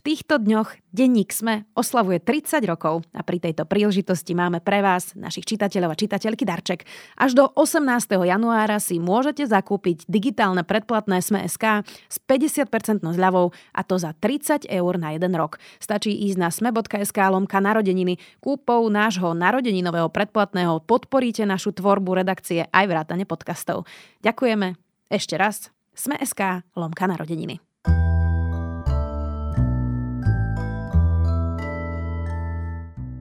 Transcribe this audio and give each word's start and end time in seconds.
V 0.00 0.16
týchto 0.16 0.40
dňoch 0.40 0.80
denník 0.96 1.28
SME 1.28 1.68
oslavuje 1.76 2.24
30 2.24 2.64
rokov 2.64 3.04
a 3.12 3.20
pri 3.20 3.36
tejto 3.36 3.68
príležitosti 3.68 4.32
máme 4.32 4.64
pre 4.64 4.80
vás, 4.80 5.12
našich 5.12 5.44
čitateľov 5.44 5.92
a 5.92 6.00
čitateľky, 6.00 6.48
darček. 6.48 6.88
Až 7.20 7.36
do 7.36 7.44
18. 7.52 7.84
januára 8.08 8.80
si 8.80 8.96
môžete 8.96 9.44
zakúpiť 9.44 10.08
digitálne 10.08 10.64
predplatné 10.64 11.20
SME.sk 11.20 11.84
s 11.84 12.16
50% 12.16 12.72
zľavou 13.12 13.52
a 13.76 13.80
to 13.84 14.00
za 14.00 14.16
30 14.16 14.72
eur 14.72 14.92
na 14.96 15.12
jeden 15.12 15.36
rok. 15.36 15.60
Stačí 15.76 16.16
ísť 16.16 16.38
na 16.40 16.48
sme.sk 16.48 17.20
lomka 17.20 17.60
narodeniny. 17.60 18.16
Kúpou 18.40 18.88
nášho 18.88 19.36
narodeninového 19.36 20.08
predplatného 20.08 20.80
podporíte 20.80 21.44
našu 21.44 21.76
tvorbu 21.76 22.24
redakcie 22.24 22.64
aj 22.72 22.88
vrátane 22.88 23.28
podcastov. 23.28 23.84
Ďakujeme 24.24 24.80
ešte 25.12 25.36
raz. 25.36 25.68
Sme.sk 25.92 26.64
lomka 26.72 27.04
narodeniny. 27.04 27.69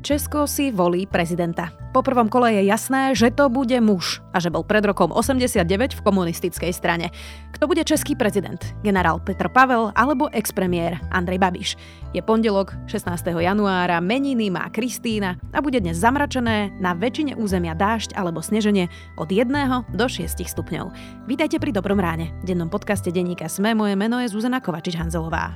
Česko 0.09 0.49
si 0.49 0.73
volí 0.73 1.05
prezidenta. 1.05 1.69
Po 1.93 2.01
prvom 2.01 2.33
kole 2.33 2.49
je 2.57 2.65
jasné, 2.65 3.13
že 3.13 3.29
to 3.29 3.45
bude 3.45 3.77
muž 3.77 4.25
a 4.33 4.41
že 4.41 4.49
bol 4.49 4.65
pred 4.65 4.81
rokom 4.81 5.13
89 5.13 5.61
v 5.69 6.01
komunistickej 6.01 6.73
strane. 6.73 7.13
Kto 7.53 7.69
bude 7.69 7.85
český 7.85 8.17
prezident? 8.17 8.57
Generál 8.81 9.21
Petr 9.21 9.53
Pavel 9.53 9.93
alebo 9.93 10.25
expremiér 10.33 10.97
Andrej 11.13 11.37
Babiš? 11.37 11.69
Je 12.17 12.25
pondelok 12.25 12.73
16. 12.89 13.37
januára, 13.37 14.01
meniny 14.01 14.49
má 14.49 14.65
Kristína 14.73 15.37
a 15.53 15.61
bude 15.61 15.77
dnes 15.77 16.01
zamračené, 16.01 16.73
na 16.81 16.97
väčšine 16.97 17.37
územia 17.37 17.77
dážď 17.77 18.17
alebo 18.17 18.41
sneženie 18.41 18.89
od 19.13 19.29
1 19.29 19.45
do 19.93 20.05
6 20.09 20.25
stupňov. 20.25 20.89
Vítajte 21.29 21.61
pri 21.61 21.69
Dobrom 21.69 22.01
ráne. 22.01 22.33
V 22.41 22.49
dennom 22.49 22.73
podcaste 22.73 23.13
denníka 23.13 23.45
Sme 23.45 23.77
moje 23.77 23.93
meno 23.93 24.17
je 24.17 24.33
Zuzana 24.33 24.57
Kovačič-Hanzelová. 24.57 25.53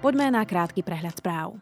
Poďme 0.00 0.32
na 0.32 0.48
krátky 0.48 0.80
prehľad 0.80 1.20
správ. 1.20 1.60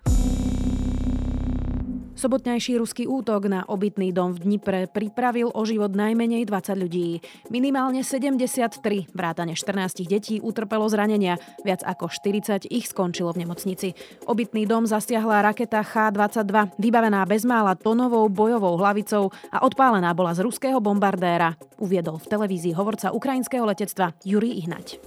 Sobotnejší 2.19 2.78
ruský 2.78 3.06
útok 3.06 3.50
na 3.50 3.62
obytný 3.67 4.14
dom 4.14 4.34
v 4.34 4.42
Dnipre 4.42 4.86
pripravil 4.91 5.50
o 5.55 5.62
život 5.62 5.94
najmenej 5.94 6.47
20 6.47 6.83
ľudí. 6.83 7.22
Minimálne 7.50 8.03
73, 8.03 9.11
vrátane 9.11 9.55
14 9.59 10.06
detí, 10.06 10.39
utrpelo 10.39 10.86
zranenia. 10.86 11.39
Viac 11.66 11.83
ako 11.83 12.11
40 12.11 12.70
ich 12.70 12.91
skončilo 12.91 13.34
v 13.34 13.42
nemocnici. 13.47 13.94
Obytný 14.27 14.70
dom 14.70 14.86
zasiahla 14.86 15.42
raketa 15.47 15.83
H-22, 15.83 16.78
vybavená 16.78 17.27
bezmála 17.27 17.75
tonovou 17.75 18.31
bojovou 18.31 18.78
hlavicou 18.78 19.34
a 19.50 19.66
odpálená 19.66 20.14
bola 20.14 20.31
z 20.34 20.47
ruského 20.47 20.78
bombardéra, 20.78 21.59
uviedol 21.78 22.22
v 22.22 22.31
televízii 22.34 22.75
hovorca 22.75 23.11
ukrajinského 23.11 23.66
letectva 23.66 24.14
Juri 24.22 24.59
Ihnať. 24.62 24.98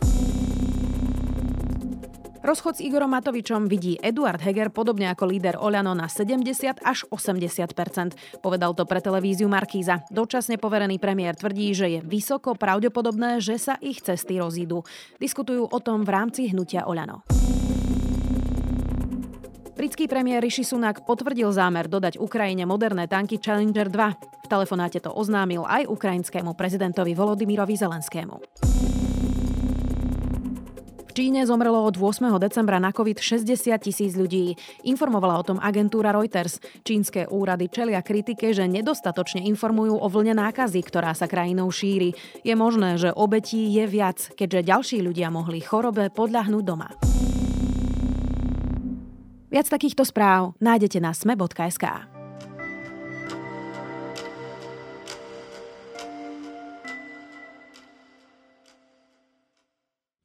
Rozchod 2.42 2.74
s 2.74 2.82
Igorom 2.82 3.14
Matovičom 3.14 3.70
vidí 3.70 4.02
Eduard 4.02 4.42
Heger 4.42 4.74
podobne 4.74 5.14
ako 5.14 5.30
líder 5.30 5.62
Oľano 5.62 5.94
na 5.94 6.10
70 6.10 6.82
až 6.82 7.06
80% 7.14 8.42
Povedal 8.42 8.74
to 8.74 8.90
pre 8.90 8.98
televíziu 8.98 9.46
Markíza. 9.46 10.02
Dočasne 10.10 10.58
poverený 10.58 10.98
premiér 10.98 11.38
tvrdí, 11.38 11.70
že 11.78 11.86
je 11.86 12.00
vysoko 12.02 12.58
pravdepodobné, 12.58 13.38
že 13.46 13.62
sa 13.62 13.78
ich 13.78 14.02
cesty 14.02 14.42
rozídu. 14.42 14.82
Diskutujú 15.22 15.70
o 15.70 15.80
tom 15.86 16.02
v 16.02 16.10
rámci 16.10 16.50
hnutia 16.50 16.90
Oľano. 16.90 17.30
Britský 19.78 20.10
premiér 20.10 20.42
Rishi 20.42 20.66
Sunak 20.66 21.06
potvrdil 21.06 21.54
zámer 21.54 21.86
dodať 21.86 22.18
Ukrajine 22.18 22.66
moderné 22.66 23.06
tanky 23.06 23.38
Challenger 23.38 23.86
2. 23.86 24.46
V 24.46 24.48
telefonáte 24.50 24.98
to 24.98 25.14
oznámil 25.14 25.62
aj 25.70 25.86
ukrajinskému 25.86 26.58
prezidentovi 26.58 27.14
Volodymyrovi 27.14 27.78
Zelenskému. 27.78 28.42
Číne 31.12 31.44
zomrelo 31.44 31.84
od 31.84 32.00
8. 32.00 32.40
decembra 32.40 32.80
na 32.80 32.96
COVID 32.96 33.20
60 33.20 33.52
tisíc 33.84 34.16
ľudí. 34.16 34.56
Informovala 34.88 35.36
o 35.36 35.44
tom 35.44 35.60
agentúra 35.60 36.16
Reuters. 36.16 36.64
Čínske 36.88 37.28
úrady 37.28 37.68
čelia 37.68 38.00
kritike, 38.00 38.56
že 38.56 38.64
nedostatočne 38.72 39.44
informujú 39.44 40.00
o 40.00 40.08
vlne 40.08 40.40
nákazy, 40.40 40.80
ktorá 40.80 41.12
sa 41.12 41.28
krajinou 41.28 41.68
šíri. 41.68 42.16
Je 42.48 42.56
možné, 42.56 42.96
že 42.96 43.12
obetí 43.12 43.68
je 43.76 43.84
viac, 43.92 44.32
keďže 44.40 44.72
ďalší 44.72 44.98
ľudia 45.04 45.28
mohli 45.28 45.60
chorobe 45.60 46.08
podľahnúť 46.16 46.64
doma. 46.64 46.90
Viac 49.52 49.68
takýchto 49.68 50.08
správ 50.08 50.56
nájdete 50.64 51.04
na 51.04 51.12
sme.sk. 51.12 52.21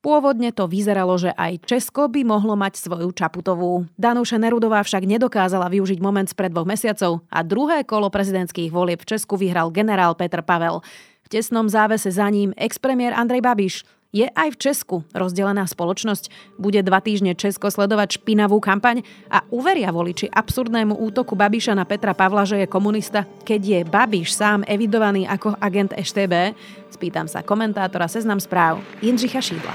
Pôvodne 0.06 0.54
to 0.54 0.70
vyzeralo, 0.70 1.18
že 1.18 1.34
aj 1.34 1.66
Česko 1.66 2.06
by 2.06 2.22
mohlo 2.22 2.54
mať 2.54 2.78
svoju 2.78 3.10
Čaputovú. 3.10 3.90
Danuše 3.98 4.38
Nerudová 4.38 4.86
však 4.86 5.02
nedokázala 5.02 5.66
využiť 5.66 5.98
moment 5.98 6.30
spred 6.30 6.54
dvoch 6.54 6.62
mesiacov 6.62 7.26
a 7.26 7.42
druhé 7.42 7.82
kolo 7.82 8.06
prezidentských 8.06 8.70
volieb 8.70 9.02
v 9.02 9.18
Česku 9.18 9.34
vyhral 9.34 9.74
generál 9.74 10.14
Petr 10.14 10.46
Pavel. 10.46 10.78
V 11.26 11.28
tesnom 11.34 11.66
závese 11.66 12.06
za 12.14 12.30
ním 12.30 12.54
expremiér 12.54 13.18
Andrej 13.18 13.42
Babiš. 13.42 13.74
Je 14.14 14.30
aj 14.30 14.54
v 14.54 14.60
Česku 14.62 14.96
rozdelená 15.10 15.66
spoločnosť? 15.66 16.54
Bude 16.54 16.78
dva 16.86 17.02
týždne 17.02 17.34
Česko 17.34 17.66
sledovať 17.66 18.22
špinavú 18.22 18.62
kampaň 18.62 19.02
a 19.26 19.42
uveria 19.50 19.90
voliči 19.90 20.30
absurdnému 20.30 21.02
útoku 21.02 21.34
Babiša 21.34 21.74
na 21.74 21.82
Petra 21.82 22.14
Pavla, 22.14 22.46
že 22.46 22.62
je 22.62 22.70
komunista, 22.70 23.26
keď 23.42 23.60
je 23.60 23.80
Babiš 23.82 24.38
sám 24.38 24.62
evidovaný 24.70 25.26
ako 25.26 25.58
agent 25.58 25.90
EŠTB? 25.98 26.54
Spýtam 26.96 27.28
sa 27.28 27.44
komentátora 27.44 28.08
Seznam 28.08 28.40
správ 28.40 28.80
Jindřicha 29.04 29.44
Šídla. 29.44 29.74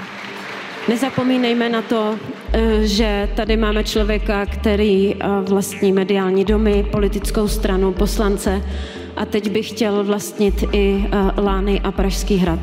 Nezapomínejme 0.90 1.70
na 1.70 1.82
to, 1.86 2.18
eh, 2.18 2.82
že 2.82 3.28
tady 3.38 3.54
máme 3.56 3.84
člověka, 3.86 4.46
který 4.46 5.14
eh, 5.14 5.16
vlastní 5.46 5.94
mediální 5.94 6.44
domy, 6.44 6.82
politickou 6.90 7.46
stranu, 7.46 7.94
poslance 7.94 8.58
a 9.16 9.22
teď 9.22 9.50
bych 9.50 9.68
chtěl 9.68 10.04
vlastnit 10.04 10.66
i 10.74 11.06
eh, 11.06 11.40
Lány 11.40 11.80
a 11.80 11.92
Pražský 11.94 12.36
hrad. 12.42 12.60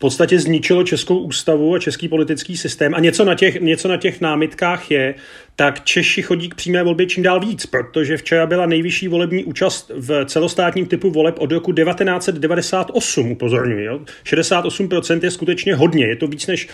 podstatě 0.00 0.38
zničilo 0.38 0.84
českou 0.84 1.18
ústavu 1.18 1.74
a 1.74 1.78
český 1.78 2.08
politický 2.08 2.56
systém. 2.56 2.94
A 2.94 3.00
něco 3.00 3.24
na 3.24 3.34
těch, 3.34 3.60
něco 3.60 3.88
na 3.88 3.96
těch 3.96 4.20
námitkách 4.20 4.90
je, 4.90 5.14
tak 5.56 5.84
Češi 5.84 6.22
chodí 6.22 6.48
k 6.48 6.54
přímé 6.54 6.82
volbě 6.82 7.06
čím 7.06 7.22
dál 7.22 7.40
víc, 7.40 7.66
protože 7.66 8.16
včera 8.16 8.46
byla 8.46 8.66
nejvyšší 8.66 9.08
volební 9.08 9.44
účast 9.44 9.90
v 9.94 10.24
celostátním 10.24 10.86
typu 10.86 11.10
voleb 11.10 11.34
od 11.38 11.52
roku 11.52 11.72
1998, 11.72 13.30
upozorňuji. 13.30 13.84
Jo? 13.84 14.00
68% 14.24 15.20
je 15.22 15.30
skutečně 15.30 15.74
hodně, 15.74 16.06
je 16.06 16.16
to 16.16 16.26
víc 16.26 16.46
než 16.46 16.68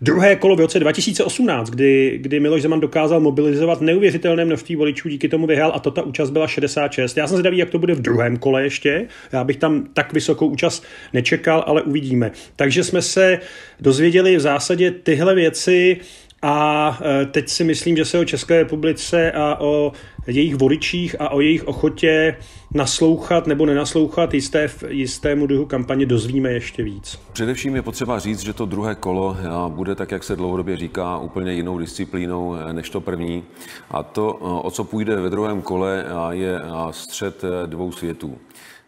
druhé 0.00 0.36
kolo 0.36 0.56
v 0.56 0.60
roce 0.60 0.80
2018, 0.80 1.70
kdy, 1.70 2.18
kdy 2.22 2.40
Miloš 2.40 2.62
Zeman 2.62 2.80
dokázal 2.80 3.20
mobilizovat 3.20 3.80
neuvěřitelné 3.80 4.44
množství 4.44 4.76
voličů, 4.76 5.08
díky 5.08 5.28
tomu 5.28 5.46
vyhrál 5.46 5.72
a 5.74 5.78
to 5.78 5.90
ta 5.90 6.02
účast 6.02 6.30
byla 6.30 6.46
66. 6.46 7.16
Já 7.16 7.26
jsem 7.26 7.36
zvědavý, 7.36 7.58
jak 7.58 7.70
to 7.70 7.78
bude 7.78 7.94
v 7.94 8.00
druhém 8.00 8.36
kole 8.36 8.62
ještě. 8.62 9.06
Já 9.32 9.44
bych 9.44 9.56
tam 9.56 9.86
tak 9.94 10.12
vysokou 10.12 10.46
účast 10.46 10.84
nečekal, 11.12 11.64
ale 11.66 11.82
uvidíme. 11.82 12.30
Takže 12.56 12.84
jsme 12.84 13.02
se 13.02 13.38
dozvěděli 13.80 14.36
v 14.36 14.40
zásadě 14.40 14.90
tyhle 14.90 15.34
věci 15.34 15.96
a 16.42 16.98
e, 17.02 17.26
teď 17.26 17.48
si 17.48 17.64
myslím, 17.64 17.96
že 17.96 18.04
se 18.04 18.18
o 18.18 18.24
České 18.24 18.58
republice 18.58 19.32
a 19.32 19.60
o 19.60 19.92
jejich 20.26 20.56
voličích 20.56 21.16
a 21.20 21.28
o 21.28 21.40
jejich 21.40 21.68
ochotě 21.68 22.36
naslouchat 22.74 23.46
nebo 23.46 23.66
nenaslouchat 23.66 24.34
jisté, 24.34 24.70
jistému 24.88 25.46
druhu 25.46 25.66
kampaně 25.66 26.06
dozvíme 26.06 26.50
ještě 26.50 26.82
víc. 26.82 27.20
Především 27.32 27.76
je 27.76 27.82
potřeba 27.82 28.18
říct, 28.18 28.40
že 28.40 28.52
to 28.52 28.66
druhé 28.66 28.94
kolo 28.94 29.36
bude, 29.68 29.94
tak 29.94 30.10
jak 30.10 30.24
se 30.24 30.36
dlouhodobě 30.36 30.76
říká, 30.76 31.18
úplně 31.18 31.52
jinou 31.52 31.78
disciplínou 31.78 32.54
e, 32.54 32.72
než 32.72 32.90
to 32.90 33.00
první. 33.00 33.44
A 33.90 34.02
to, 34.02 34.32
o 34.64 34.70
co 34.70 34.84
půjde 34.84 35.16
ve 35.16 35.30
druhém 35.30 35.62
kole, 35.62 36.04
je 36.30 36.60
střed 36.90 37.44
e, 37.44 37.66
dvou 37.66 37.92
světů. 37.92 38.38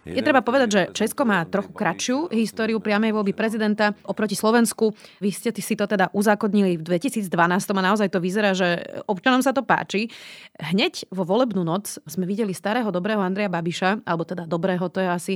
Je 0.03 0.19
treba 0.19 0.43
povedať, 0.43 0.69
že 0.69 0.83
Česko 0.91 1.23
má 1.23 1.47
trochu 1.47 1.71
kratšiu 1.71 2.17
históriu 2.35 2.83
priamej 2.83 3.15
voľby 3.15 3.31
prezidenta 3.39 3.95
oproti 4.03 4.35
Slovensku. 4.35 4.91
Vy 5.23 5.31
ste 5.31 5.55
si 5.55 5.79
to 5.79 5.87
teda 5.87 6.11
uzákodnili 6.11 6.75
v 6.75 6.83
2012 6.83 7.31
a 7.31 7.83
naozaj 7.87 8.11
to 8.11 8.19
vyzerá, 8.19 8.51
že 8.51 8.83
občanom 9.07 9.47
sa 9.47 9.55
to 9.55 9.63
páči. 9.63 10.11
Hneď 10.59 11.07
vo 11.15 11.23
volebnú 11.23 11.63
noc 11.63 12.03
sme 12.11 12.27
videli 12.27 12.51
starého 12.51 12.91
dobrého 12.91 13.23
Andreja 13.23 13.47
Babiša, 13.47 14.03
alebo 14.03 14.27
teda 14.27 14.51
dobrého, 14.51 14.91
to 14.91 14.99
je 14.99 15.09
asi 15.09 15.35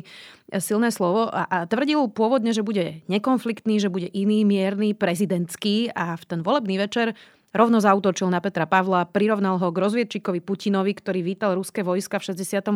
silné 0.59 0.91
slovo, 0.91 1.31
a, 1.31 1.47
a 1.47 1.57
tvrdil 1.71 2.11
pôvodne, 2.11 2.51
že 2.51 2.67
bude 2.67 3.07
nekonfliktný, 3.07 3.79
že 3.79 3.87
bude 3.87 4.11
iný, 4.11 4.43
mierny, 4.43 4.99
prezidentský 4.99 5.95
a 5.95 6.19
v 6.19 6.25
ten 6.27 6.41
volebný 6.43 6.75
večer 6.83 7.15
Rovno 7.57 7.81
zautočil 7.81 8.29
na 8.29 8.41
Petra 8.45 8.69
Pavla, 8.69 9.09
prirovnal 9.09 9.57
ho 9.57 9.73
k 9.73 9.81
rozviedčíkovi 9.81 10.45
Putinovi, 10.45 10.93
ktorý 10.93 11.25
vítal 11.25 11.57
ruské 11.57 11.81
vojska 11.81 12.21
v 12.21 12.37
68. 12.37 12.69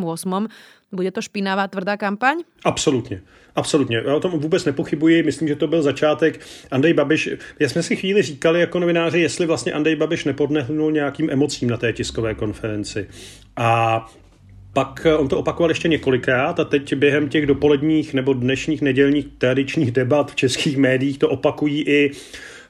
Bude 0.88 1.10
to 1.12 1.20
špinavá 1.20 1.68
tvrdá 1.68 2.00
kampaň? 2.00 2.40
Absolutně. 2.64 3.20
Absolutně. 3.56 3.96
Já 4.06 4.14
o 4.14 4.20
tom 4.20 4.40
vůbec 4.40 4.64
nepochybuji. 4.64 5.22
Myslím, 5.22 5.48
že 5.48 5.56
to 5.56 5.66
byl 5.66 5.82
začátek. 5.82 6.40
Andrej 6.70 6.94
Babiš, 6.94 7.28
já 7.58 7.68
jsme 7.68 7.82
si 7.82 7.96
chvíli 7.96 8.22
říkali 8.22 8.60
jako 8.60 8.78
novináři, 8.80 9.20
jestli 9.20 9.46
vlastně 9.46 9.72
Andrej 9.72 9.96
Babiš 9.96 10.24
nepodnehnul 10.24 10.92
nějakým 10.92 11.30
emocím 11.30 11.70
na 11.70 11.76
té 11.76 11.92
tiskové 11.92 12.34
konferenci. 12.34 13.08
A 13.56 14.06
pak 14.72 15.06
on 15.18 15.28
to 15.28 15.38
opakoval 15.38 15.70
ještě 15.70 15.88
několikrát 15.88 16.60
a 16.60 16.64
teď 16.64 16.94
během 16.94 17.28
těch 17.28 17.46
dopoledních 17.46 18.14
nebo 18.14 18.32
dnešních 18.32 18.82
nedělních 18.82 19.26
tradičních 19.38 19.90
debat 19.90 20.30
v 20.30 20.34
českých 20.34 20.76
médiích 20.76 21.18
to 21.18 21.28
opakují 21.28 21.82
i 21.82 22.10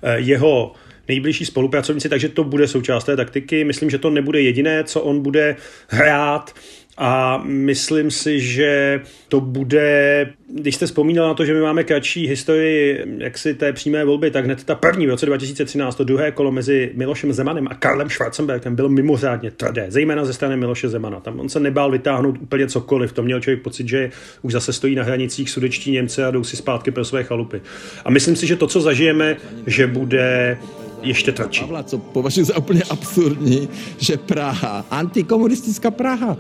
eh, 0.02 0.18
jeho 0.18 0.72
nejbližší 1.10 1.44
spolupracovníci, 1.44 2.08
takže 2.08 2.28
to 2.28 2.44
bude 2.44 2.68
součást 2.68 3.04
té 3.04 3.16
taktiky. 3.16 3.64
Myslím, 3.64 3.90
že 3.90 3.98
to 3.98 4.10
nebude 4.10 4.40
jediné, 4.40 4.84
co 4.84 5.00
on 5.00 5.22
bude 5.22 5.56
hrát 5.88 6.54
a 7.02 7.42
myslím 7.44 8.10
si, 8.10 8.40
že 8.40 9.00
to 9.28 9.40
bude, 9.40 10.26
když 10.54 10.74
jste 10.74 10.86
vzpomínal 10.86 11.28
na 11.28 11.34
to, 11.34 11.44
že 11.44 11.54
my 11.54 11.60
máme 11.60 11.84
kratší 11.84 12.26
historii 12.26 13.04
jaksi 13.18 13.54
té 13.54 13.72
přímé 13.72 14.04
volby, 14.04 14.30
tak 14.30 14.44
hned 14.44 14.64
ta 14.64 14.74
první 14.74 15.06
v 15.06 15.10
roce 15.10 15.26
2013, 15.26 15.96
to 15.96 16.04
druhé 16.04 16.32
kolo 16.32 16.52
mezi 16.52 16.90
Milošem 16.94 17.32
Zemanem 17.32 17.68
a 17.70 17.74
Karlem 17.74 18.10
Schwarzenbergem 18.10 18.76
bylo 18.76 18.88
mimořádně 18.88 19.50
tvrdé, 19.50 19.86
zejména 19.88 20.24
ze 20.24 20.32
strany 20.32 20.56
Miloše 20.56 20.88
Zemana. 20.88 21.20
Tam 21.20 21.40
on 21.40 21.48
se 21.48 21.60
nebál 21.60 21.90
vytáhnout 21.90 22.38
úplně 22.40 22.68
cokoliv, 22.68 23.12
to 23.12 23.22
měl 23.22 23.40
člověk 23.40 23.62
pocit, 23.62 23.88
že 23.88 24.10
už 24.42 24.52
zase 24.52 24.72
stojí 24.72 24.94
na 24.94 25.02
hranicích 25.02 25.50
sudečtí 25.50 25.90
Němce 25.90 26.24
a 26.24 26.30
jdou 26.30 26.44
si 26.44 26.56
zpátky 26.56 26.90
pro 26.90 27.04
své 27.04 27.24
chalupy. 27.24 27.60
A 28.04 28.10
myslím 28.10 28.36
si, 28.36 28.46
že 28.46 28.56
to, 28.56 28.66
co 28.66 28.80
zažijeme, 28.80 29.36
že 29.66 29.86
bude 29.86 30.58
ještě 31.02 31.32
tvrdší. 31.32 31.60
Pavla, 31.60 31.82
co 31.82 31.98
považuji 31.98 32.44
za 32.44 32.58
úplně 32.58 32.82
absurdní, 32.90 33.68
že 33.98 34.16
Praha, 34.16 34.84
antikomunistická 34.90 35.90
Praha, 35.90 36.36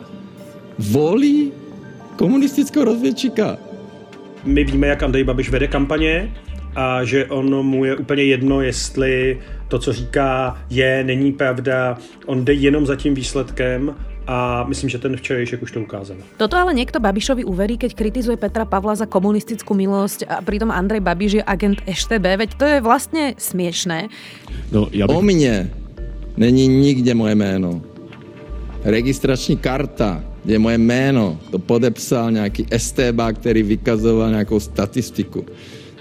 volí 0.78 1.52
komunistického 2.16 2.84
rozvědčíka. 2.84 3.58
My 4.44 4.64
víme, 4.64 4.86
jak 4.86 5.02
Andrej 5.02 5.24
Babiš 5.24 5.50
vede 5.50 5.68
kampaně 5.68 6.34
a 6.76 7.04
že 7.04 7.26
on 7.26 7.66
mu 7.66 7.84
je 7.84 7.96
úplně 7.96 8.22
jedno, 8.22 8.60
jestli 8.60 9.40
to, 9.68 9.78
co 9.78 9.92
říká, 9.92 10.58
je, 10.70 11.04
není 11.04 11.32
pravda. 11.32 11.98
On 12.26 12.44
jde 12.44 12.52
jenom 12.52 12.86
za 12.86 12.96
tím 12.96 13.14
výsledkem 13.14 13.94
a 14.26 14.64
myslím, 14.68 14.88
že 14.90 14.98
ten 14.98 15.16
včerejšek 15.16 15.62
už 15.62 15.70
to 15.72 15.80
ukázal. 15.80 16.16
Toto 16.36 16.56
ale 16.56 16.76
niekto 16.76 17.00
Babišovi 17.00 17.44
uverí, 17.44 17.80
keď 17.80 17.96
kritizuje 17.96 18.36
Petra 18.36 18.68
Pavla 18.68 18.94
za 18.94 19.08
komunistickú 19.08 19.72
milosť 19.72 20.28
a 20.28 20.44
pritom 20.44 20.68
Andrej 20.68 21.00
Babiš 21.00 21.32
je 21.40 21.42
agent 21.44 21.80
EŠTB, 21.88 22.26
veď 22.36 22.50
to 22.54 22.64
je 22.68 22.78
vlastne 22.84 23.34
smiešné. 23.40 24.12
No, 24.70 24.86
ja 24.92 25.08
bych... 25.08 25.16
O 25.16 25.24
mne 25.24 25.72
není 26.36 26.68
nikde 26.68 27.14
moje 27.14 27.34
jméno. 27.34 27.82
Registrační 28.84 29.56
karta, 29.56 30.24
kde 30.44 30.54
je 30.54 30.58
moje 30.58 30.78
jméno, 30.78 31.38
to 31.50 31.58
podepsal 31.58 32.32
nějaký 32.32 32.66
STB, 32.76 33.20
který 33.34 33.62
vykazoval 33.62 34.30
nějakou 34.30 34.60
statistiku. 34.60 35.44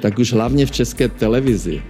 Tak 0.01 0.19
už 0.19 0.33
hlavně 0.33 0.65
v 0.65 0.71
české 0.71 1.07
televizi 1.07 1.81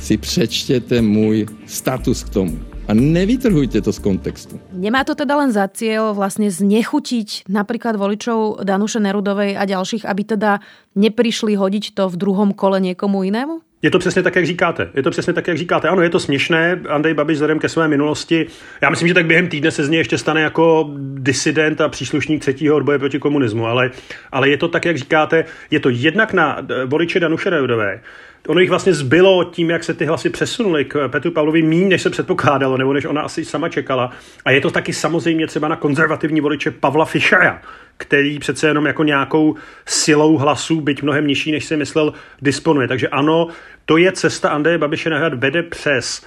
si 0.00 0.16
přečtěte 0.16 1.02
můj 1.02 1.46
status 1.66 2.24
k 2.24 2.28
tomu 2.28 2.58
a 2.88 2.94
nevytrhujte 2.94 3.80
to 3.80 3.92
z 3.92 3.98
kontextu. 3.98 4.60
Nemá 4.72 5.04
to 5.04 5.14
teda 5.14 5.36
len 5.38 5.54
za 5.54 5.70
cieľ 5.70 6.10
vlastne 6.10 6.50
znechutiť 6.50 7.46
napríklad 7.46 7.94
voličov 7.94 8.66
Danuše 8.66 8.98
Nerudovej 8.98 9.54
a 9.54 9.62
ďalších, 9.62 10.02
aby 10.02 10.22
teda 10.26 10.58
neprišli 10.98 11.54
hodiť 11.54 11.94
to 11.94 12.10
v 12.10 12.18
druhom 12.18 12.50
kole 12.50 12.82
niekomu 12.82 13.22
inému? 13.22 13.62
Je 13.82 13.90
to 13.90 13.98
přesně 13.98 14.22
tak, 14.22 14.36
jak 14.36 14.46
říkáte. 14.46 14.90
Je 14.94 15.02
to 15.02 15.10
přesně 15.10 15.32
tak, 15.32 15.48
jak 15.48 15.58
říkáte. 15.58 15.88
Ano, 15.88 16.02
je 16.02 16.10
to 16.10 16.20
směšné. 16.20 16.80
Andrej 16.88 17.14
Babiš 17.14 17.34
vzhledem 17.34 17.58
ke 17.58 17.68
své 17.68 17.88
minulosti. 17.88 18.46
Já 18.80 18.90
myslím, 18.90 19.08
že 19.08 19.14
tak 19.14 19.26
během 19.26 19.48
týdne 19.48 19.70
se 19.70 19.84
z 19.84 19.88
něj 19.88 19.98
ještě 19.98 20.18
stane 20.18 20.40
jako 20.40 20.90
disident 21.14 21.80
a 21.80 21.88
příslušník 21.88 22.40
třetího 22.40 22.76
odboje 22.76 22.98
proti 22.98 23.18
komunismu. 23.18 23.66
Ale, 23.66 23.90
ale 24.32 24.48
je 24.48 24.56
to 24.56 24.68
tak, 24.68 24.84
jak 24.84 24.98
říkáte. 24.98 25.44
Je 25.70 25.80
to 25.80 25.88
jednak 25.88 26.32
na 26.32 26.60
voliče 26.86 27.20
Danuše 27.20 27.50
Nerudové, 27.50 28.00
ono 28.48 28.60
jich 28.60 28.70
vlastně 28.70 28.94
zbylo 28.94 29.44
tím, 29.44 29.70
jak 29.70 29.84
se 29.84 29.94
ty 29.94 30.04
hlasy 30.04 30.30
přesunuly 30.30 30.84
k 30.84 31.08
Petru 31.08 31.30
Pavlovi 31.30 31.62
míň, 31.62 31.88
než 31.88 32.02
se 32.02 32.10
předpokládalo, 32.10 32.76
nebo 32.76 32.92
než 32.92 33.04
ona 33.04 33.22
asi 33.22 33.44
sama 33.44 33.68
čekala. 33.68 34.10
A 34.44 34.50
je 34.50 34.60
to 34.60 34.70
taky 34.70 34.92
samozřejmě 34.92 35.46
třeba 35.46 35.68
na 35.68 35.76
konzervativní 35.76 36.40
voliče 36.40 36.70
Pavla 36.70 37.04
Fischera, 37.04 37.62
který 37.96 38.38
přece 38.38 38.66
jenom 38.66 38.86
jako 38.86 39.04
nějakou 39.04 39.54
silou 39.86 40.36
hlasů, 40.36 40.80
byť 40.80 41.02
mnohem 41.02 41.26
nižší, 41.26 41.52
než 41.52 41.64
si 41.64 41.76
myslel, 41.76 42.12
disponuje. 42.42 42.88
Takže 42.88 43.08
ano, 43.08 43.48
to 43.86 43.96
je 43.96 44.12
cesta 44.12 44.48
Andreje 44.48 44.78
Babiše 44.78 45.10
na 45.10 45.18
hrad 45.18 45.34
vede 45.34 45.62
přes 45.62 46.26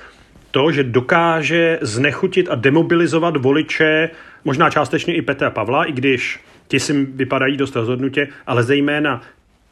to, 0.52 0.72
že 0.72 0.84
dokáže 0.84 1.80
znechutit 1.82 2.48
a 2.50 2.56
demobilizovat 2.56 3.38
voliče, 3.38 4.10
možná 4.46 4.70
částečně 4.70 5.16
i 5.16 5.22
Petra 5.22 5.50
Pavla, 5.50 5.86
i 5.86 5.92
když 5.92 6.40
ti 6.68 6.80
si 6.80 6.94
vypadají 6.94 7.58
dost 7.58 7.76
rozhodnutě, 7.76 8.28
ale 8.48 8.64
zejména 8.64 9.22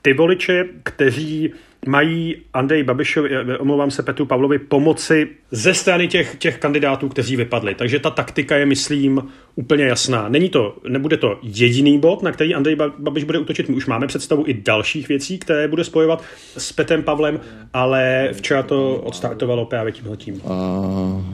ty 0.01 0.13
voliče, 0.13 0.65
kteří 0.83 1.53
mají 1.87 2.35
Andrej 2.53 2.83
Babišovi, 2.83 3.29
eh, 3.35 3.57
omlouvám 3.57 3.91
se 3.91 4.03
Petru 4.03 4.25
Pavlovi, 4.25 4.59
pomoci 4.59 5.27
ze 5.51 5.73
strany 5.73 6.07
těch, 6.07 6.35
těch 6.35 6.57
kandidátů, 6.57 7.09
kteří 7.09 7.35
vypadli. 7.35 7.75
Takže 7.75 8.00
ta 8.00 8.09
taktika 8.09 8.55
je, 8.55 8.65
myslím, 8.65 9.21
úplně 9.55 9.85
jasná. 9.85 10.29
Není 10.29 10.50
to, 10.50 10.77
nebude 10.89 11.17
to 11.17 11.39
jediný 11.43 12.00
bod, 12.00 12.23
na 12.23 12.31
který 12.31 12.55
Andrej 12.55 12.75
Babiš 13.00 13.23
bude 13.23 13.39
útočit. 13.39 13.69
My 13.69 13.75
už 13.75 13.85
máme 13.85 14.07
představu 14.07 14.43
i 14.47 14.53
dalších 14.53 15.07
věcí, 15.07 15.39
které 15.39 15.67
bude 15.67 15.83
spojovat 15.83 16.23
s 16.57 16.71
Petem 16.71 17.03
Pavlem, 17.03 17.39
ale 17.73 18.29
včera 18.31 18.63
to 18.63 18.95
odstartovalo 18.95 19.65
právě 19.65 19.91
tímhle 19.91 20.17
tím. 20.17 20.41
A 20.47 20.81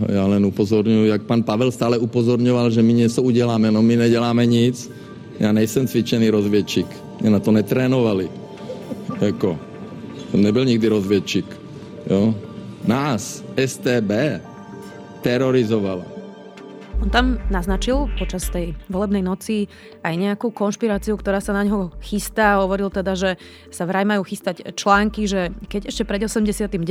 já 0.09 0.25
len 0.25 0.45
upozorňuji, 0.45 1.09
jak 1.09 1.23
pan 1.23 1.43
Pavel 1.43 1.71
stále 1.71 1.97
upozorňoval, 1.97 2.71
že 2.71 2.81
my 2.81 2.93
něco 2.93 3.21
uděláme. 3.21 3.71
No 3.71 3.81
my 3.81 3.95
neděláme 3.95 4.45
nic. 4.45 4.91
Já 5.39 5.51
nejsem 5.51 5.87
cvičený 5.87 6.29
rozvědčík. 6.29 6.87
Mě 7.21 7.29
na 7.29 7.39
to 7.39 7.51
netrénovali. 7.51 8.29
Jako, 9.21 9.59
jsem 10.31 10.41
nebyl 10.41 10.65
nikdy 10.65 10.87
rozvědčík. 10.87 11.59
Jo? 12.09 12.35
Nás, 12.87 13.43
STB, 13.65 14.11
terorizovala. 15.21 16.17
On 16.97 17.13
tam 17.13 17.37
naznačil 17.53 18.09
počas 18.17 18.49
tej 18.49 18.73
volebnej 18.89 19.21
noci 19.21 19.69
aj 20.01 20.17
nejakú 20.17 20.49
konšpiráciu, 20.49 21.13
ktorá 21.13 21.37
sa 21.37 21.53
na 21.53 21.61
ňo 21.61 21.93
chystá. 22.01 22.57
Hovoril 22.57 22.89
teda, 22.89 23.13
že 23.13 23.37
sa 23.69 23.85
vraj 23.85 24.01
majú 24.01 24.25
chystať 24.25 24.73
články, 24.73 25.29
že 25.29 25.53
keď 25.69 25.93
ešte 25.93 26.09
pred 26.09 26.25
89. 26.25 26.81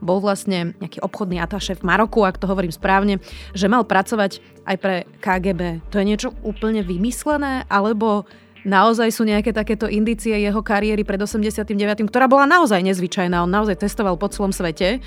bol 0.00 0.24
vlastne 0.24 0.72
nejaký 0.80 1.04
obchodný 1.04 1.36
ataše 1.36 1.76
v 1.76 1.84
Maroku, 1.84 2.24
ak 2.24 2.40
to 2.40 2.48
hovorím 2.48 2.72
správne, 2.72 3.20
že 3.52 3.68
mal 3.68 3.84
pracovať 3.84 4.40
aj 4.64 4.76
pre 4.80 5.04
KGB. 5.20 5.84
To 5.92 6.00
je 6.00 6.08
niečo 6.08 6.32
úplne 6.40 6.80
vymyslené, 6.80 7.68
alebo 7.68 8.24
Naozaj 8.66 9.14
sú 9.14 9.22
nejaké 9.22 9.54
takéto 9.54 9.86
indície 9.86 10.34
jeho 10.34 10.58
kariéry 10.58 11.06
pred 11.06 11.22
89., 11.22 11.62
ktorá 12.10 12.26
bola 12.26 12.50
naozaj 12.50 12.82
nezvyčajná. 12.82 13.38
On 13.38 13.46
naozaj 13.46 13.78
testoval 13.78 14.18
po 14.18 14.26
celom 14.26 14.50
svete. 14.50 14.98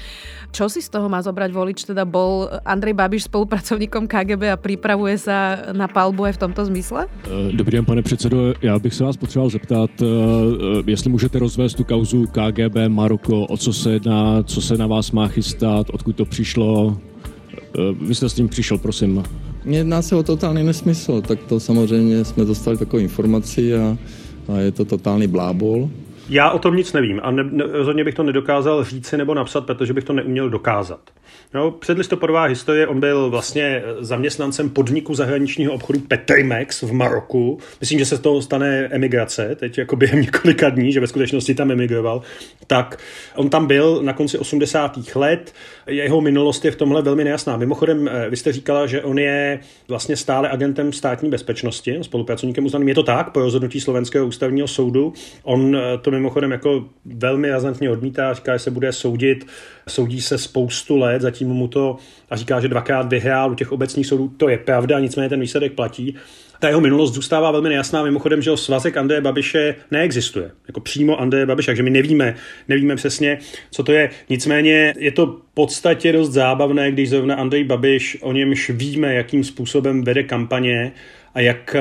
Čo 0.55 0.71
si 0.71 0.79
z 0.79 0.87
toho 0.87 1.11
má 1.11 1.19
zobrať 1.19 1.51
volič? 1.51 1.83
Teda 1.83 2.07
bol 2.07 2.47
Andrej 2.63 2.95
Babiš 2.95 3.27
spolupracovníkom 3.27 4.07
KGB 4.07 4.55
a 4.55 4.57
pripravuje 4.57 5.19
sa 5.19 5.67
na 5.75 5.91
palbu 5.91 6.31
aj 6.31 6.39
v 6.39 6.41
tomto 6.47 6.61
zmysle? 6.71 7.11
Eh, 7.27 7.51
dobrý 7.51 7.83
den, 7.83 7.85
pane 7.85 8.01
předsedo. 8.01 8.53
Já 8.61 8.79
bych 8.79 8.93
se 8.93 9.03
vás 9.03 9.17
potřeboval 9.17 9.49
zeptat, 9.49 9.91
eh, 10.01 10.05
eh, 10.05 10.83
jestli 10.87 11.09
můžete 11.09 11.39
rozvést 11.39 11.73
tu 11.73 11.83
kauzu 11.83 12.25
KGB 12.31 12.87
Maroko, 12.87 13.45
o 13.45 13.57
co 13.57 13.73
se 13.73 13.91
jedná, 13.91 14.43
co 14.43 14.61
se 14.61 14.77
na 14.77 14.87
vás 14.87 15.11
má 15.11 15.27
chystat, 15.27 15.89
odkud 15.89 16.15
to 16.15 16.25
přišlo. 16.25 16.97
Vy 18.01 18.15
jste 18.15 18.29
s 18.29 18.33
tím 18.33 18.47
přišel, 18.49 18.77
prosím. 18.77 19.23
Jedná 19.65 20.01
se 20.01 20.15
o 20.15 20.23
totální 20.23 20.63
nesmysl, 20.63 21.21
tak 21.21 21.39
to 21.43 21.59
samozřejmě 21.59 22.25
jsme 22.25 22.45
dostali 22.45 22.77
takovou 22.77 23.03
informaci 23.03 23.75
a, 23.75 23.97
a 24.53 24.57
je 24.57 24.71
to 24.71 24.85
totální 24.85 25.27
blábol. 25.27 25.89
Já 26.29 26.51
o 26.51 26.59
tom 26.59 26.75
nic 26.75 26.93
nevím 26.93 27.19
a 27.23 27.31
ne, 27.31 27.43
ne, 27.43 27.63
rozhodně 27.71 28.03
bych 28.03 28.15
to 28.15 28.23
nedokázal 28.23 28.83
říci 28.83 29.17
nebo 29.17 29.33
napsat, 29.33 29.65
protože 29.65 29.93
bych 29.93 30.03
to 30.03 30.13
neuměl 30.13 30.49
dokázat. 30.49 30.99
No, 31.53 31.71
předlistopadová 31.71 32.43
historie, 32.43 32.87
on 32.87 32.99
byl 32.99 33.29
vlastně 33.29 33.83
zaměstnancem 33.99 34.69
podniku 34.69 35.13
zahraničního 35.13 35.73
obchodu 35.73 35.99
Petrimex 35.99 36.81
v 36.81 36.93
Maroku. 36.93 37.59
Myslím, 37.79 37.99
že 37.99 38.05
se 38.05 38.17
z 38.17 38.19
toho 38.19 38.41
stane 38.41 38.89
emigrace, 38.91 39.55
teď 39.55 39.77
jako 39.77 39.95
během 39.95 40.21
několika 40.21 40.69
dní, 40.69 40.91
že 40.91 40.99
ve 40.99 41.07
skutečnosti 41.07 41.55
tam 41.55 41.71
emigroval. 41.71 42.21
Tak 42.67 42.99
on 43.35 43.49
tam 43.49 43.67
byl 43.67 44.01
na 44.03 44.13
konci 44.13 44.37
80. 44.37 45.15
let, 45.15 45.53
jeho 45.87 46.21
minulost 46.21 46.65
je 46.65 46.71
v 46.71 46.75
tomhle 46.75 47.01
velmi 47.01 47.23
nejasná. 47.23 47.57
Mimochodem, 47.57 48.07
eh, 48.07 48.29
vy 48.29 48.37
jste 48.37 48.51
říkala, 48.51 48.87
že 48.87 49.01
on 49.01 49.19
je 49.19 49.59
vlastně 49.87 50.15
stále 50.15 50.49
agentem 50.49 50.93
státní 50.93 51.29
bezpečnosti, 51.29 51.99
spolupracovníkem 52.01 52.65
uznaným. 52.65 52.87
Je 52.87 52.95
to 52.95 53.03
tak, 53.03 53.29
po 53.29 53.39
rozhodnutí 53.39 53.81
Slovenského 53.81 54.27
ústavního 54.27 54.67
soudu. 54.67 55.13
On 55.43 55.75
eh, 55.75 55.97
to 55.97 56.11
mimochodem 56.11 56.51
jako 56.51 56.85
velmi 57.05 57.49
razantně 57.49 57.89
odmítá, 57.89 58.33
říká, 58.33 58.57
že 58.57 58.63
se 58.63 58.71
bude 58.71 58.93
soudit 58.93 59.45
soudí 59.89 60.21
se 60.21 60.37
spoustu 60.37 60.97
let, 60.97 61.21
zatím 61.21 61.47
mu 61.47 61.67
to 61.67 61.97
a 62.29 62.35
říká, 62.35 62.59
že 62.59 62.67
dvakrát 62.67 63.09
vyhrál 63.09 63.51
u 63.51 63.55
těch 63.55 63.71
obecních 63.71 64.07
soudů. 64.07 64.33
To 64.37 64.49
je 64.49 64.57
pravda, 64.57 64.99
nicméně 64.99 65.29
ten 65.29 65.39
výsledek 65.39 65.73
platí. 65.73 66.15
Ta 66.59 66.67
jeho 66.67 66.81
minulost 66.81 67.13
zůstává 67.13 67.51
velmi 67.51 67.69
nejasná. 67.69 68.03
Mimochodem, 68.03 68.41
že 68.41 68.57
svazek 68.57 68.97
Andreje 68.97 69.21
Babiše 69.21 69.75
neexistuje. 69.91 70.51
Jako 70.67 70.79
přímo 70.79 71.21
Andreje 71.21 71.45
Babiše, 71.45 71.65
takže 71.65 71.83
my 71.83 71.89
nevíme, 71.89 72.35
nevíme 72.67 72.95
přesně, 72.95 73.39
co 73.71 73.83
to 73.83 73.91
je. 73.91 74.09
Nicméně 74.29 74.93
je 74.97 75.11
to 75.11 75.25
v 75.25 75.41
podstatě 75.53 76.11
dost 76.11 76.31
zábavné, 76.31 76.91
když 76.91 77.09
zrovna 77.09 77.35
Andrej 77.35 77.63
Babiš, 77.63 78.17
o 78.21 78.33
němž 78.33 78.69
víme, 78.69 79.13
jakým 79.13 79.43
způsobem 79.43 80.03
vede 80.03 80.23
kampaně, 80.23 80.91
a 81.33 81.41
jak, 81.41 81.75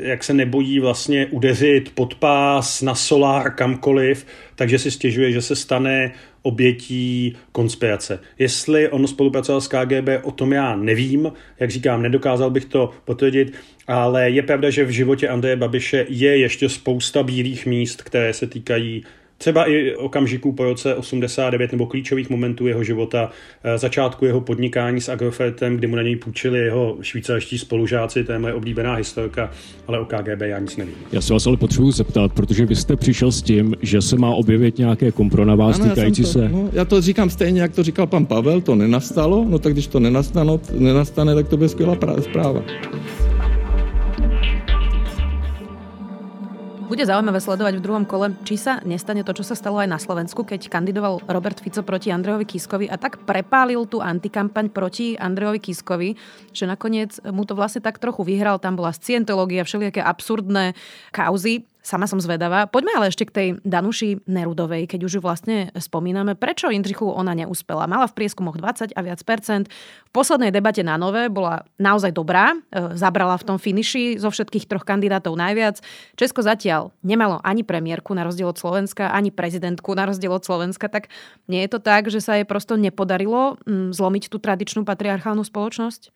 jak 0.00 0.24
se 0.24 0.34
nebojí 0.34 0.80
vlastně 0.80 1.26
udeřit 1.26 1.94
pod 1.94 2.14
pás, 2.14 2.82
na 2.82 2.94
solár, 2.94 3.54
kamkoliv, 3.54 4.26
takže 4.54 4.78
si 4.78 4.90
stěžuje, 4.90 5.32
že 5.32 5.42
se 5.42 5.56
stane 5.56 6.12
obětí 6.46 7.36
konspirace. 7.52 8.18
Jestli 8.38 8.88
on 8.88 9.06
spolupracoval 9.06 9.60
s 9.60 9.68
KGB, 9.68 10.08
o 10.22 10.30
tom 10.30 10.52
já 10.52 10.76
nevím, 10.76 11.32
jak 11.60 11.70
říkám, 11.70 12.02
nedokázal 12.02 12.50
bych 12.50 12.64
to 12.64 12.90
potvrdit, 13.04 13.52
ale 13.86 14.30
je 14.30 14.42
pravda, 14.42 14.70
že 14.70 14.84
v 14.84 14.90
životě 14.90 15.28
Andreje 15.28 15.56
Babiše 15.56 16.06
je 16.08 16.38
ještě 16.38 16.68
spousta 16.68 17.22
bílých 17.22 17.66
míst, 17.66 18.02
které 18.02 18.32
se 18.32 18.46
týkají 18.46 19.04
Třeba 19.38 19.70
i 19.70 19.94
okamžiků 19.94 20.52
po 20.52 20.64
roce 20.64 20.94
89 20.94 21.72
nebo 21.72 21.86
klíčových 21.86 22.30
momentů 22.30 22.66
jeho 22.66 22.84
života, 22.84 23.30
eh, 23.64 23.78
začátku 23.78 24.24
jeho 24.24 24.40
podnikání 24.40 25.00
s 25.00 25.08
Agrofertem, 25.08 25.76
kdy 25.76 25.86
mu 25.86 25.96
na 25.96 26.02
něj 26.02 26.16
půjčili 26.16 26.58
jeho 26.58 26.96
švýcarští 27.02 27.58
spolužáci, 27.58 28.24
to 28.24 28.32
je 28.32 28.38
moje 28.38 28.54
oblíbená 28.54 28.94
historka, 28.94 29.50
ale 29.86 30.00
o 30.00 30.04
KGB 30.04 30.40
já 30.40 30.58
nic 30.58 30.76
nevím. 30.76 30.94
Já 31.12 31.20
se 31.20 31.32
vás 31.32 31.46
ale 31.46 31.56
potřebuji 31.56 31.90
zeptat, 31.90 32.32
protože 32.32 32.66
vy 32.66 32.76
jste 32.76 32.96
přišel 32.96 33.32
s 33.32 33.42
tím, 33.42 33.74
že 33.82 34.02
se 34.02 34.16
má 34.16 34.30
objevit 34.30 34.78
nějaké 34.78 35.12
kompro 35.12 35.44
na 35.44 35.54
vás 35.54 35.80
ano, 35.80 35.88
týkající 35.88 36.22
já 36.22 36.26
to, 36.26 36.32
se... 36.32 36.48
No, 36.48 36.70
já 36.72 36.84
to 36.84 37.00
říkám 37.00 37.30
stejně, 37.30 37.60
jak 37.60 37.74
to 37.74 37.82
říkal 37.82 38.06
pan 38.06 38.26
Pavel, 38.26 38.60
to 38.60 38.74
nenastalo, 38.74 39.44
no 39.48 39.58
tak 39.58 39.72
když 39.72 39.86
to 39.86 40.00
nenastane, 40.00 40.52
nenastane 40.78 41.34
tak 41.34 41.48
to 41.48 41.56
bude 41.56 41.68
skvělá 41.68 41.96
zpráva. 42.20 42.62
Bude 46.86 47.02
zaujímavé 47.02 47.42
sledovať 47.42 47.74
v 47.76 47.84
druhom 47.84 48.06
kole, 48.06 48.30
či 48.46 48.54
sa 48.54 48.78
nestane 48.86 49.26
to, 49.26 49.34
čo 49.34 49.42
sa 49.42 49.58
stalo 49.58 49.82
aj 49.82 49.90
na 49.90 49.98
Slovensku, 49.98 50.46
keď 50.46 50.70
kandidoval 50.70 51.18
Robert 51.26 51.58
Fico 51.58 51.82
proti 51.82 52.14
Andrejovi 52.14 52.46
Kiskovi 52.46 52.86
a 52.86 52.94
tak 52.94 53.26
prepálil 53.26 53.90
tú 53.90 53.98
antikampaň 53.98 54.70
proti 54.70 55.18
Andrejovi 55.18 55.58
Kiskovi, 55.58 56.14
že 56.54 56.62
nakoniec 56.70 57.18
mu 57.26 57.42
to 57.42 57.58
vlastne 57.58 57.82
tak 57.82 57.98
trochu 57.98 58.22
vyhral. 58.22 58.62
Tam 58.62 58.78
bola 58.78 58.94
scientológia, 58.94 59.66
všelijaké 59.66 59.98
absurdné 59.98 60.78
kauzy. 61.10 61.66
Sama 61.86 62.10
som 62.10 62.18
zvedavá. 62.18 62.66
Poďme 62.66 62.98
ale 62.98 63.14
ešte 63.14 63.30
k 63.30 63.32
tej 63.32 63.48
Danuši 63.62 64.26
Nerudovej, 64.26 64.90
keď 64.90 65.06
už 65.06 65.12
ju 65.14 65.20
vlastne 65.22 65.70
spomíname. 65.78 66.34
Prečo 66.34 66.66
Indrichu 66.66 67.06
ona 67.06 67.30
neúspela? 67.30 67.86
Mala 67.86 68.10
v 68.10 68.18
prieskumoch 68.18 68.58
20 68.58 68.90
a 68.90 69.00
viac 69.06 69.22
percent. 69.22 69.70
V 69.70 70.10
poslednej 70.10 70.50
debate 70.50 70.82
na 70.82 70.98
nové 70.98 71.30
bola 71.30 71.62
naozaj 71.78 72.10
dobrá. 72.10 72.58
E, 72.74 72.98
zabrala 72.98 73.38
v 73.38 73.46
tom 73.46 73.58
finiši 73.62 74.18
zo 74.18 74.34
všetkých 74.34 74.66
troch 74.66 74.82
kandidátov 74.82 75.38
najviac. 75.38 75.78
Česko 76.18 76.42
zatiaľ 76.42 76.90
nemalo 77.06 77.38
ani 77.46 77.62
premiérku 77.62 78.18
na 78.18 78.26
rozdiel 78.26 78.50
od 78.50 78.58
Slovenska, 78.58 79.14
ani 79.14 79.30
prezidentku 79.30 79.94
na 79.94 80.10
rozdiel 80.10 80.34
od 80.34 80.42
Slovenska. 80.42 80.90
Tak 80.90 81.06
nie 81.46 81.62
je 81.62 81.70
to 81.70 81.78
tak, 81.78 82.10
že 82.10 82.18
sa 82.18 82.34
jej 82.34 82.46
prosto 82.50 82.74
nepodarilo 82.74 83.62
mm, 83.62 83.94
zlomiť 83.94 84.26
tú 84.26 84.42
tradičnú 84.42 84.82
patriarchálnu 84.82 85.46
spoločnosť? 85.46 86.10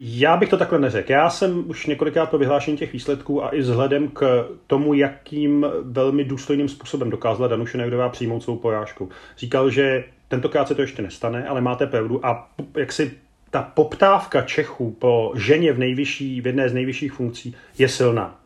Já 0.00 0.36
bych 0.36 0.48
to 0.48 0.56
takhle 0.56 0.78
neřekl. 0.78 1.12
Já 1.12 1.30
jsem 1.30 1.70
už 1.70 1.86
několikrát 1.86 2.30
po 2.30 2.38
vyhlášení 2.38 2.76
těch 2.76 2.92
výsledků 2.92 3.44
a 3.44 3.48
i 3.48 3.60
vzhledem 3.60 4.08
k 4.08 4.48
tomu, 4.66 4.94
jakým 4.94 5.66
velmi 5.82 6.24
důstojným 6.24 6.68
způsobem 6.68 7.10
dokázala 7.10 7.48
Danuše 7.48 7.78
Nejdová 7.78 8.08
přijmout 8.08 8.42
svou 8.42 8.56
porážku. 8.56 9.10
Říkal, 9.38 9.70
že 9.70 10.04
tentokrát 10.28 10.68
se 10.68 10.74
to 10.74 10.82
ještě 10.82 11.02
nestane, 11.02 11.48
ale 11.48 11.60
máte 11.60 11.86
pravdu 11.86 12.26
a 12.26 12.50
jak 12.76 12.92
si 12.92 13.12
ta 13.50 13.62
poptávka 13.62 14.42
Čechů 14.42 14.90
po 14.90 15.32
ženě 15.36 15.72
v, 15.72 15.78
nejvyšší, 15.78 16.40
v 16.40 16.46
jedné 16.46 16.68
z 16.68 16.74
nejvyšších 16.74 17.12
funkcí 17.12 17.54
je 17.78 17.88
silná. 17.88 18.40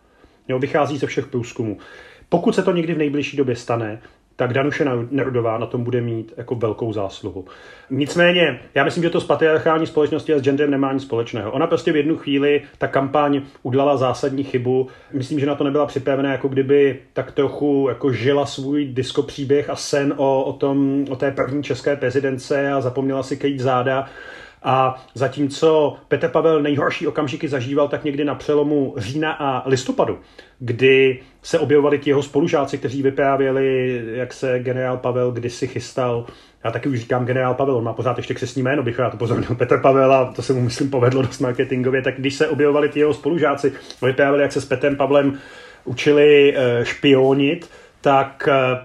Jo, 0.48 0.58
vychází 0.58 0.98
ze 0.98 1.06
všech 1.06 1.26
průzkumů. 1.26 1.78
Pokud 2.28 2.54
se 2.54 2.62
to 2.62 2.72
někdy 2.72 2.94
v 2.94 2.98
nejbližší 2.98 3.36
době 3.36 3.56
stane, 3.56 4.02
tak 4.40 4.52
Danuše 4.52 4.84
Nerudová 5.10 5.58
na 5.58 5.66
tom 5.66 5.84
bude 5.84 6.00
mít 6.00 6.32
jako 6.36 6.54
velkou 6.54 6.92
zásluhu. 6.92 7.44
Nicméně, 7.90 8.60
já 8.74 8.84
myslím, 8.84 9.02
že 9.02 9.10
to 9.10 9.20
s 9.20 9.26
patriarchální 9.26 9.86
společností 9.86 10.32
a 10.32 10.38
s 10.38 10.42
genderem 10.42 10.70
nemá 10.70 10.92
nic 10.92 11.02
společného. 11.02 11.52
Ona 11.52 11.66
prostě 11.66 11.92
v 11.92 11.96
jednu 11.96 12.16
chvíli, 12.16 12.62
ta 12.78 12.88
kampaň 12.88 13.42
udělala 13.62 13.96
zásadní 13.96 14.44
chybu. 14.44 14.88
Myslím, 15.12 15.40
že 15.40 15.46
na 15.46 15.54
to 15.54 15.64
nebyla 15.64 15.86
připravená, 15.86 16.32
jako 16.32 16.48
kdyby 16.48 16.98
tak 17.12 17.32
trochu 17.32 17.86
jako 17.88 18.12
žila 18.12 18.46
svůj 18.46 18.84
diskopříběh 18.84 19.70
a 19.70 19.76
sen 19.76 20.14
o, 20.16 20.44
o, 20.44 20.52
tom, 20.52 21.04
o 21.10 21.16
té 21.16 21.30
první 21.30 21.62
české 21.62 21.96
prezidence 21.96 22.72
a 22.72 22.80
zapomněla 22.80 23.22
si 23.22 23.36
kejít 23.36 23.60
záda. 23.60 24.08
A 24.62 25.02
zatímco 25.14 25.96
Petr 26.08 26.28
Pavel 26.28 26.62
nejhorší 26.62 27.06
okamžiky 27.06 27.48
zažíval 27.48 27.88
tak 27.88 28.04
někdy 28.04 28.24
na 28.24 28.34
přelomu 28.34 28.94
října 28.96 29.32
a 29.32 29.68
listopadu, 29.68 30.18
kdy 30.58 31.20
se 31.42 31.58
objevovali 31.58 31.98
ti 31.98 32.10
jeho 32.10 32.22
spolužáci, 32.22 32.78
kteří 32.78 33.02
vyprávěli, 33.02 34.02
jak 34.12 34.32
se 34.32 34.58
generál 34.58 34.96
Pavel 34.96 35.32
kdysi 35.32 35.66
chystal 35.66 36.26
já 36.64 36.70
taky 36.70 36.88
už 36.88 36.98
říkám 36.98 37.26
generál 37.26 37.54
Pavel, 37.54 37.76
on 37.76 37.84
má 37.84 37.92
pořád 37.92 38.16
ještě 38.16 38.34
křesní 38.34 38.62
jméno, 38.62 38.82
bych 38.82 38.98
rád 38.98 39.14
upozornil 39.14 39.54
Petr 39.54 39.80
Pavel 39.80 40.12
a 40.12 40.32
to 40.32 40.42
se 40.42 40.52
mu 40.52 40.60
myslím 40.60 40.90
povedlo 40.90 41.22
dost 41.22 41.38
marketingově, 41.38 42.02
tak 42.02 42.14
když 42.18 42.34
se 42.34 42.48
objevovali 42.48 42.88
ti 42.88 42.98
jeho 42.98 43.14
spolužáci, 43.14 43.72
vyprávěli, 44.02 44.42
jak 44.42 44.52
se 44.52 44.60
s 44.60 44.64
Petrem 44.64 44.96
Pavlem 44.96 45.38
učili 45.84 46.54
eh, 46.56 46.84
špionit, 46.84 47.70
tak 48.00 48.48
eh, 48.48 48.78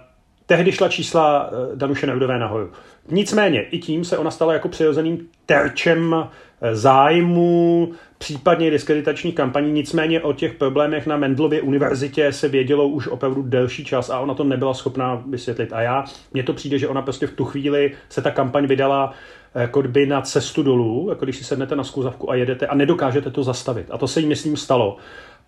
tehdy 0.46 0.72
šla 0.72 0.89
čísla 0.89 1.50
eh, 1.50 1.75
Danuše 1.75 2.08
Nerudové 2.08 2.39
nahoru. 2.39 2.72
Nicméně 3.12 3.62
i 3.62 3.80
tím 3.80 4.06
se 4.06 4.18
ona 4.18 4.32
stala 4.32 4.54
jako 4.54 4.70
přirozeným 4.70 5.28
terčem 5.46 6.16
eh, 6.62 6.76
zájmu, 6.76 7.92
případně 8.18 8.72
diskreditačních 8.72 9.36
kampaní. 9.36 9.72
Nicméně 9.72 10.22
o 10.22 10.34
těch 10.34 10.54
problémech 10.54 11.08
na 11.08 11.18
Mendlově 11.18 11.62
univerzitě 11.62 12.34
se 12.34 12.48
vědělo 12.48 12.88
už 12.88 13.08
opravdu 13.08 13.42
delší 13.42 13.86
čas 13.86 14.10
a 14.10 14.20
ona 14.20 14.34
to 14.34 14.44
nebyla 14.44 14.74
schopná 14.74 15.24
vysvětlit. 15.30 15.74
A 15.74 15.82
já, 15.82 16.06
mně 16.34 16.44
to 16.44 16.54
přijde, 16.54 16.80
že 16.80 16.88
ona 16.88 17.02
prostě 17.02 17.28
v 17.28 17.34
tu 17.34 17.46
chvíli 17.46 17.92
se 18.10 18.22
ta 18.22 18.32
kampaň 18.32 18.68
vydala 18.68 19.14
jako 19.56 19.82
by 19.82 20.06
na 20.06 20.22
cestu 20.22 20.64
dolů, 20.64 21.08
jako 21.10 21.26
když 21.26 21.38
si 21.38 21.44
sednete 21.44 21.76
na 21.76 21.84
skluzavku 21.84 22.32
a 22.32 22.36
jedete 22.36 22.68
a 22.68 22.76
nedokážete 22.76 23.32
to 23.32 23.44
zastavit. 23.44 23.88
A 23.90 23.98
to 23.98 24.08
se 24.08 24.20
jí, 24.20 24.28
myslím, 24.28 24.58
stalo. 24.58 24.98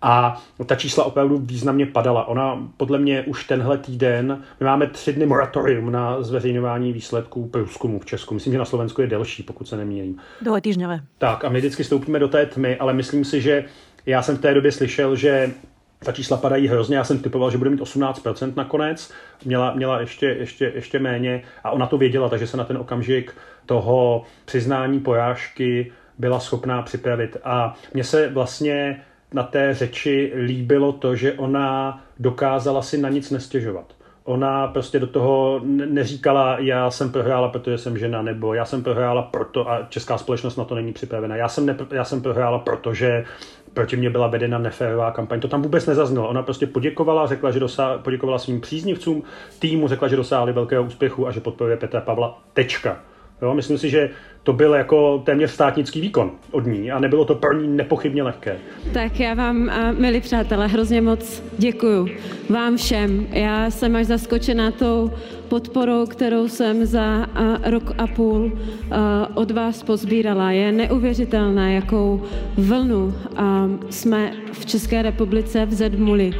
A 0.02 0.42
ta 0.66 0.74
čísla 0.74 1.04
opravdu 1.04 1.38
významně 1.38 1.86
padala. 1.86 2.28
Ona 2.28 2.68
podle 2.76 2.98
mě 2.98 3.22
už 3.22 3.44
tenhle 3.44 3.78
týden, 3.78 4.42
my 4.60 4.66
máme 4.66 4.86
tři 4.86 5.12
dny 5.12 5.26
moratorium 5.26 5.92
na 5.92 6.22
zveřejňování 6.22 6.92
výsledků 6.92 7.48
průzkumu 7.48 7.98
v 7.98 8.06
Česku. 8.06 8.34
Myslím, 8.34 8.52
že 8.52 8.58
na 8.58 8.64
Slovensku 8.64 9.00
je 9.00 9.06
delší, 9.06 9.42
pokud 9.42 9.68
se 9.68 9.76
nemýlím. 9.76 10.18
týždňové. 10.60 11.00
Tak 11.18 11.44
a 11.44 11.48
my 11.48 11.58
vždycky 11.58 11.84
stoupíme 11.84 12.18
do 12.18 12.28
té 12.28 12.46
tmy, 12.46 12.76
ale 12.76 12.92
myslím 12.94 13.24
si, 13.24 13.40
že 13.40 13.64
já 14.06 14.22
jsem 14.22 14.36
v 14.36 14.40
té 14.40 14.54
době 14.54 14.72
slyšel, 14.72 15.16
že 15.16 15.50
ta 16.04 16.12
čísla 16.12 16.36
padají 16.36 16.68
hrozně, 16.68 16.96
já 16.96 17.04
jsem 17.04 17.18
typoval, 17.18 17.50
že 17.50 17.58
bude 17.58 17.70
mít 17.70 17.80
18% 17.80 18.52
nakonec, 18.56 19.12
měla, 19.44 19.74
měla 19.74 20.00
ještě, 20.00 20.26
ještě, 20.26 20.72
ještě 20.74 20.98
méně 20.98 21.42
a 21.64 21.70
ona 21.70 21.86
to 21.86 21.98
věděla, 21.98 22.28
takže 22.28 22.46
se 22.46 22.56
na 22.56 22.64
ten 22.64 22.76
okamžik 22.76 23.34
toho 23.66 24.22
přiznání 24.44 25.00
porážky 25.00 25.92
byla 26.18 26.40
schopná 26.40 26.82
připravit. 26.82 27.36
A 27.44 27.74
mně 27.94 28.04
se 28.04 28.28
vlastně 28.28 29.02
na 29.32 29.42
té 29.42 29.74
řeči 29.74 30.32
líbilo 30.36 30.92
to, 30.92 31.16
že 31.16 31.32
ona 31.32 32.00
dokázala 32.18 32.82
si 32.82 32.98
na 32.98 33.08
nic 33.08 33.30
nestěžovat. 33.30 33.94
Ona 34.24 34.66
prostě 34.66 34.98
do 34.98 35.06
toho 35.06 35.60
neříkala, 35.64 36.58
já 36.58 36.90
jsem 36.90 37.12
prohrála, 37.12 37.48
protože 37.48 37.78
jsem 37.78 37.98
žena, 37.98 38.22
nebo 38.22 38.54
já 38.54 38.64
jsem 38.64 38.82
prohrála 38.82 39.22
proto, 39.22 39.70
a 39.70 39.86
česká 39.88 40.18
společnost 40.18 40.56
na 40.56 40.64
to 40.64 40.74
není 40.74 40.92
připravena, 40.92 41.36
já 41.36 41.48
jsem, 41.48 41.66
nepr- 41.66 41.86
já 41.90 42.04
jsem 42.04 42.22
prohrála, 42.22 42.58
protože 42.58 43.24
proti 43.74 43.96
mě 43.96 44.10
byla 44.10 44.26
vedena 44.26 44.58
neférová 44.58 45.10
kampaň. 45.10 45.40
To 45.40 45.48
tam 45.48 45.62
vůbec 45.62 45.86
nezaznělo. 45.86 46.28
Ona 46.28 46.42
prostě 46.42 46.66
poděkovala, 46.66 47.26
řekla, 47.26 47.50
že 47.50 47.60
dosá, 47.60 47.98
poděkovala 47.98 48.38
svým 48.38 48.60
příznivcům 48.60 49.22
týmu, 49.58 49.88
řekla, 49.88 50.08
že 50.08 50.16
dosáhli 50.16 50.52
velkého 50.52 50.84
úspěchu 50.84 51.26
a 51.26 51.30
že 51.30 51.40
podporuje 51.40 51.76
Petra 51.76 52.00
Pavla. 52.00 52.38
Tečka. 52.52 53.00
Jo, 53.42 53.54
myslím 53.54 53.78
si, 53.78 53.90
že 53.90 54.10
to 54.42 54.52
byl 54.52 54.74
jako 54.74 55.22
téměř 55.26 55.50
státnický 55.50 56.00
výkon 56.00 56.30
od 56.50 56.66
ní 56.66 56.90
a 56.90 56.98
nebylo 56.98 57.24
to 57.24 57.34
pro 57.34 57.52
ní 57.60 57.76
nepochybně 57.76 58.22
lehké. 58.22 58.56
Tak 58.92 59.20
já 59.20 59.34
vám, 59.34 59.70
milí 59.98 60.20
přátelé, 60.20 60.66
hrozně 60.66 61.00
moc 61.00 61.42
děkuju. 61.58 62.08
Vám 62.50 62.76
všem. 62.76 63.26
Já 63.30 63.70
jsem 63.70 63.96
až 63.96 64.06
zaskočená 64.06 64.70
tou 64.70 65.10
podporou, 65.48 66.06
kterou 66.06 66.48
jsem 66.48 66.86
za 66.86 67.26
rok 67.64 67.94
a 67.98 68.06
půl 68.06 68.52
od 69.34 69.50
vás 69.50 69.82
pozbírala. 69.82 70.50
Je 70.50 70.72
neuvěřitelné, 70.72 71.74
jakou 71.74 72.22
vlnu 72.56 73.14
jsme 73.90 74.32
v 74.52 74.66
České 74.66 75.02
republice 75.02 75.66
vzedmuli 75.66 76.30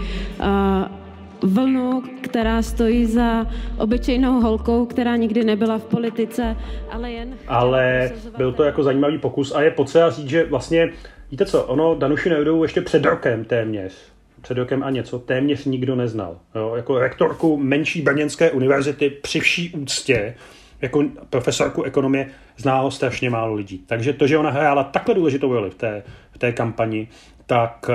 vlnu, 1.43 2.03
která 2.21 2.63
stojí 2.63 3.07
za 3.07 3.47
obyčejnou 3.79 4.41
holkou, 4.41 4.87
která 4.87 5.17
nikdy 5.17 5.45
nebyla 5.45 5.79
v 5.79 5.85
politice, 5.85 6.57
ale 6.91 7.13
jen... 7.13 7.35
Ale 7.49 8.11
byl 8.37 8.53
to 8.53 8.63
jako 8.63 8.83
zajímavý 8.83 9.19
pokus 9.19 9.55
a 9.55 9.63
je 9.63 9.71
potřeba 9.71 10.11
říct, 10.11 10.29
že 10.29 10.45
vlastně, 10.45 10.91
víte 11.31 11.47
co, 11.47 11.65
ono 11.65 11.95
Danuši 11.95 12.29
Neudovou 12.29 12.63
ještě 12.63 12.81
před 12.81 13.05
rokem 13.05 13.45
téměř, 13.45 13.93
před 14.41 14.59
rokem 14.59 14.83
a 14.83 14.91
něco, 14.91 15.19
téměř 15.19 15.65
nikdo 15.65 15.97
neznal. 15.97 16.37
Jo? 16.55 16.73
Jako 16.77 16.99
rektorku 16.99 17.57
menší 17.57 18.03
brněnské 18.03 18.51
univerzity 18.51 19.11
při 19.11 19.41
vší 19.41 19.71
úctě, 19.71 20.35
jako 20.83 21.05
profesorku 21.31 21.83
ekonomie, 21.83 22.29
ználo 22.57 22.91
strašně 22.91 23.31
málo 23.31 23.55
lidí. 23.55 23.85
Takže 23.87 24.13
to, 24.13 24.27
že 24.27 24.39
ona 24.39 24.51
hrála 24.51 24.85
takhle 24.85 25.15
důležitou 25.15 25.53
roli 25.53 25.71
v 25.71 25.75
té, 25.75 26.03
v 26.33 26.39
té 26.39 26.53
kampani, 26.53 27.09
tak 27.49 27.91
eh, 27.91 27.95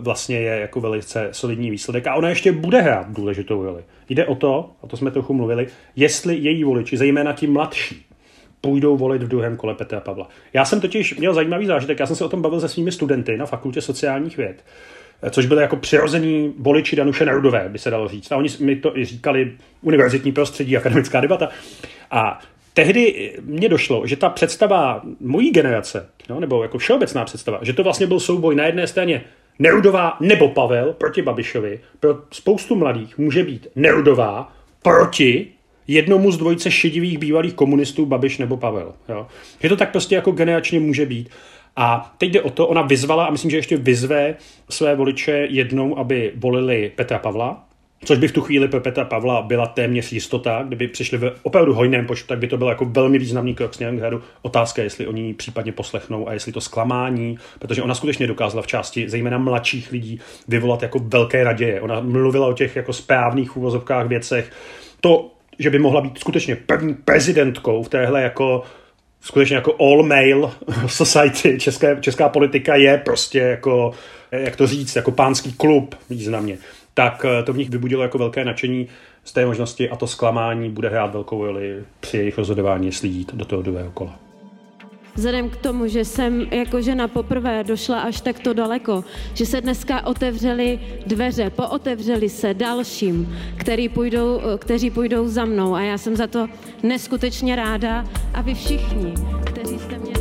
vlastně 0.00 0.36
je 0.36 0.60
jako 0.60 0.80
velice 0.80 1.28
solidní 1.32 1.70
výsledek. 1.70 2.06
A 2.06 2.14
ona 2.14 2.28
ještě 2.28 2.52
bude 2.52 2.80
hrát 2.80 3.12
důležitou 3.12 3.62
roli. 3.62 3.82
Jde 4.08 4.26
o 4.26 4.34
to, 4.34 4.70
a 4.82 4.86
to 4.86 4.96
jsme 4.96 5.10
trochu 5.10 5.34
mluvili, 5.34 5.66
jestli 5.96 6.36
její 6.36 6.64
voliči, 6.64 6.96
zejména 6.96 7.32
ti 7.32 7.46
mladší, 7.46 8.06
půjdou 8.60 8.96
volit 8.96 9.22
v 9.22 9.28
druhém 9.28 9.56
kole 9.56 9.74
Petra 9.74 10.00
Pavla. 10.00 10.28
Já 10.52 10.64
jsem 10.64 10.80
totiž 10.80 11.16
měl 11.16 11.34
zajímavý 11.34 11.66
zážitek, 11.66 12.00
já 12.00 12.06
jsem 12.06 12.16
se 12.16 12.24
o 12.24 12.28
tom 12.28 12.42
bavil 12.42 12.60
se 12.60 12.68
svými 12.68 12.92
studenty 12.92 13.36
na 13.36 13.46
fakultě 13.46 13.80
sociálních 13.80 14.36
věd, 14.36 14.64
eh, 15.22 15.30
což 15.30 15.46
byly 15.46 15.62
jako 15.62 15.76
přirození 15.76 16.54
voliči 16.58 16.96
Danuše 16.96 17.24
Nerudové, 17.24 17.68
by 17.68 17.78
se 17.78 17.90
dalo 17.90 18.08
říct. 18.08 18.32
A 18.32 18.36
oni 18.36 18.48
mi 18.60 18.76
to 18.76 18.98
i 18.98 19.04
říkali 19.04 19.52
univerzitní 19.82 20.32
prostředí, 20.32 20.76
akademická 20.76 21.20
debata. 21.20 21.48
A 22.10 22.40
tehdy 22.74 23.32
mně 23.40 23.68
došlo, 23.68 24.06
že 24.06 24.16
ta 24.16 24.28
představa 24.28 25.02
mojí 25.20 25.50
generace, 25.50 26.08
no, 26.28 26.40
nebo 26.40 26.62
jako 26.62 26.78
všeobecná 26.78 27.24
představa, 27.24 27.58
že 27.62 27.72
to 27.72 27.84
vlastně 27.84 28.06
byl 28.06 28.20
souboj 28.20 28.54
na 28.54 28.66
jedné 28.66 28.86
straně 28.86 29.24
Nerudová 29.58 30.16
nebo 30.20 30.48
Pavel 30.48 30.92
proti 30.92 31.22
Babišovi, 31.22 31.80
pro 32.00 32.18
spoustu 32.30 32.76
mladých 32.76 33.18
může 33.18 33.44
být 33.44 33.66
Nerudová 33.76 34.52
proti 34.82 35.46
jednomu 35.86 36.32
z 36.32 36.38
dvojice 36.38 36.70
šedivých 36.70 37.18
bývalých 37.18 37.54
komunistů 37.54 38.06
Babiš 38.06 38.38
nebo 38.38 38.56
Pavel. 38.56 38.94
Jo. 39.08 39.26
Že 39.62 39.68
to 39.68 39.76
tak 39.76 39.90
prostě 39.90 40.14
jako 40.14 40.32
generačně 40.32 40.80
může 40.80 41.06
být. 41.06 41.30
A 41.76 42.14
teď 42.18 42.30
jde 42.30 42.42
o 42.42 42.50
to, 42.50 42.66
ona 42.66 42.82
vyzvala, 42.82 43.26
a 43.26 43.30
myslím, 43.30 43.50
že 43.50 43.56
ještě 43.56 43.76
vyzve 43.76 44.34
své 44.70 44.96
voliče 44.96 45.46
jednou, 45.50 45.98
aby 45.98 46.32
volili 46.36 46.92
Petra 46.96 47.18
Pavla, 47.18 47.66
Což 48.04 48.18
by 48.18 48.28
v 48.28 48.32
tu 48.32 48.40
chvíli 48.40 48.68
pro 48.68 48.80
Petra 48.80 49.04
Pavla 49.04 49.42
byla 49.42 49.66
téměř 49.66 50.12
jistota, 50.12 50.64
kdyby 50.66 50.88
přišli 50.88 51.18
v 51.18 51.32
opravdu 51.42 51.74
hojném 51.74 52.06
počtu, 52.06 52.28
tak 52.28 52.38
by 52.38 52.46
to 52.46 52.56
byl 52.56 52.68
jako 52.68 52.84
velmi 52.84 53.18
významný 53.18 53.54
krok 53.54 53.74
směrem 53.74 53.96
k 53.96 54.00
hradu. 54.00 54.22
Otázka 54.42 54.82
je, 54.82 54.86
jestli 54.86 55.06
oni 55.06 55.34
případně 55.34 55.72
poslechnou 55.72 56.28
a 56.28 56.32
jestli 56.32 56.52
to 56.52 56.60
zklamání, 56.60 57.38
protože 57.58 57.82
ona 57.82 57.94
skutečně 57.94 58.26
dokázala 58.26 58.62
v 58.62 58.66
části, 58.66 59.08
zejména 59.08 59.38
mladších 59.38 59.92
lidí, 59.92 60.20
vyvolat 60.48 60.82
jako 60.82 60.98
velké 60.98 61.44
naděje. 61.44 61.80
Ona 61.80 62.00
mluvila 62.00 62.46
o 62.46 62.52
těch 62.52 62.76
jako 62.76 62.92
správných 62.92 63.56
úvozovkách 63.56 64.06
věcech. 64.06 64.50
To, 65.00 65.30
že 65.58 65.70
by 65.70 65.78
mohla 65.78 66.00
být 66.00 66.18
skutečně 66.18 66.56
první 66.56 66.94
prezidentkou 66.94 67.82
v 67.82 67.88
téhle 67.88 68.22
jako 68.22 68.62
skutečně 69.20 69.56
jako 69.56 69.76
all 69.80 70.02
male 70.02 70.50
society, 70.86 71.58
české, 71.58 71.96
česká 72.00 72.28
politika 72.28 72.76
je 72.76 72.98
prostě 72.98 73.38
jako, 73.38 73.92
jak 74.32 74.56
to 74.56 74.66
říct, 74.66 74.96
jako 74.96 75.10
pánský 75.10 75.52
klub 75.52 75.94
významně 76.10 76.58
tak 76.94 77.24
eh, 77.24 77.42
to 77.42 77.52
v 77.52 77.58
nich 77.58 77.70
vybudilo 77.70 78.02
jako 78.02 78.18
velké 78.18 78.44
nadšení 78.44 78.88
z 79.24 79.32
té 79.32 79.46
možnosti 79.46 79.90
a 79.90 79.96
to 79.96 80.06
zklamání 80.06 80.70
bude 80.70 80.88
hrát 80.88 81.12
velkou 81.12 81.44
roli 81.44 81.84
při 82.00 82.16
jejich 82.16 82.38
rozhodování, 82.38 82.86
jestli 82.86 83.08
jít 83.08 83.34
do 83.34 83.44
toho 83.44 83.62
druhého 83.62 83.90
kola. 83.90 84.18
Vzhledem 85.14 85.50
k 85.50 85.56
tomu, 85.56 85.86
že 85.88 86.04
jsem 86.04 86.40
jako 86.40 86.80
žena 86.80 87.08
poprvé 87.08 87.64
došla 87.64 88.00
až 88.00 88.20
takto 88.20 88.52
daleko, 88.52 89.04
že 89.34 89.46
se 89.46 89.60
dneska 89.60 90.06
otevřely 90.06 90.80
dveře, 91.06 91.50
pootevřely 91.50 92.28
se 92.28 92.54
dalším, 92.54 93.36
který 93.56 93.88
půjdou, 93.88 94.40
eh, 94.40 94.58
kteří 94.58 94.90
půjdou 94.90 95.28
za 95.28 95.44
mnou 95.44 95.74
a 95.74 95.80
já 95.80 95.98
jsem 95.98 96.16
za 96.16 96.26
to 96.26 96.48
neskutečně 96.82 97.56
ráda 97.56 98.04
a 98.34 98.42
vy 98.42 98.54
všichni, 98.54 99.14
kteří 99.44 99.78
jste 99.78 99.98
mě 99.98 100.13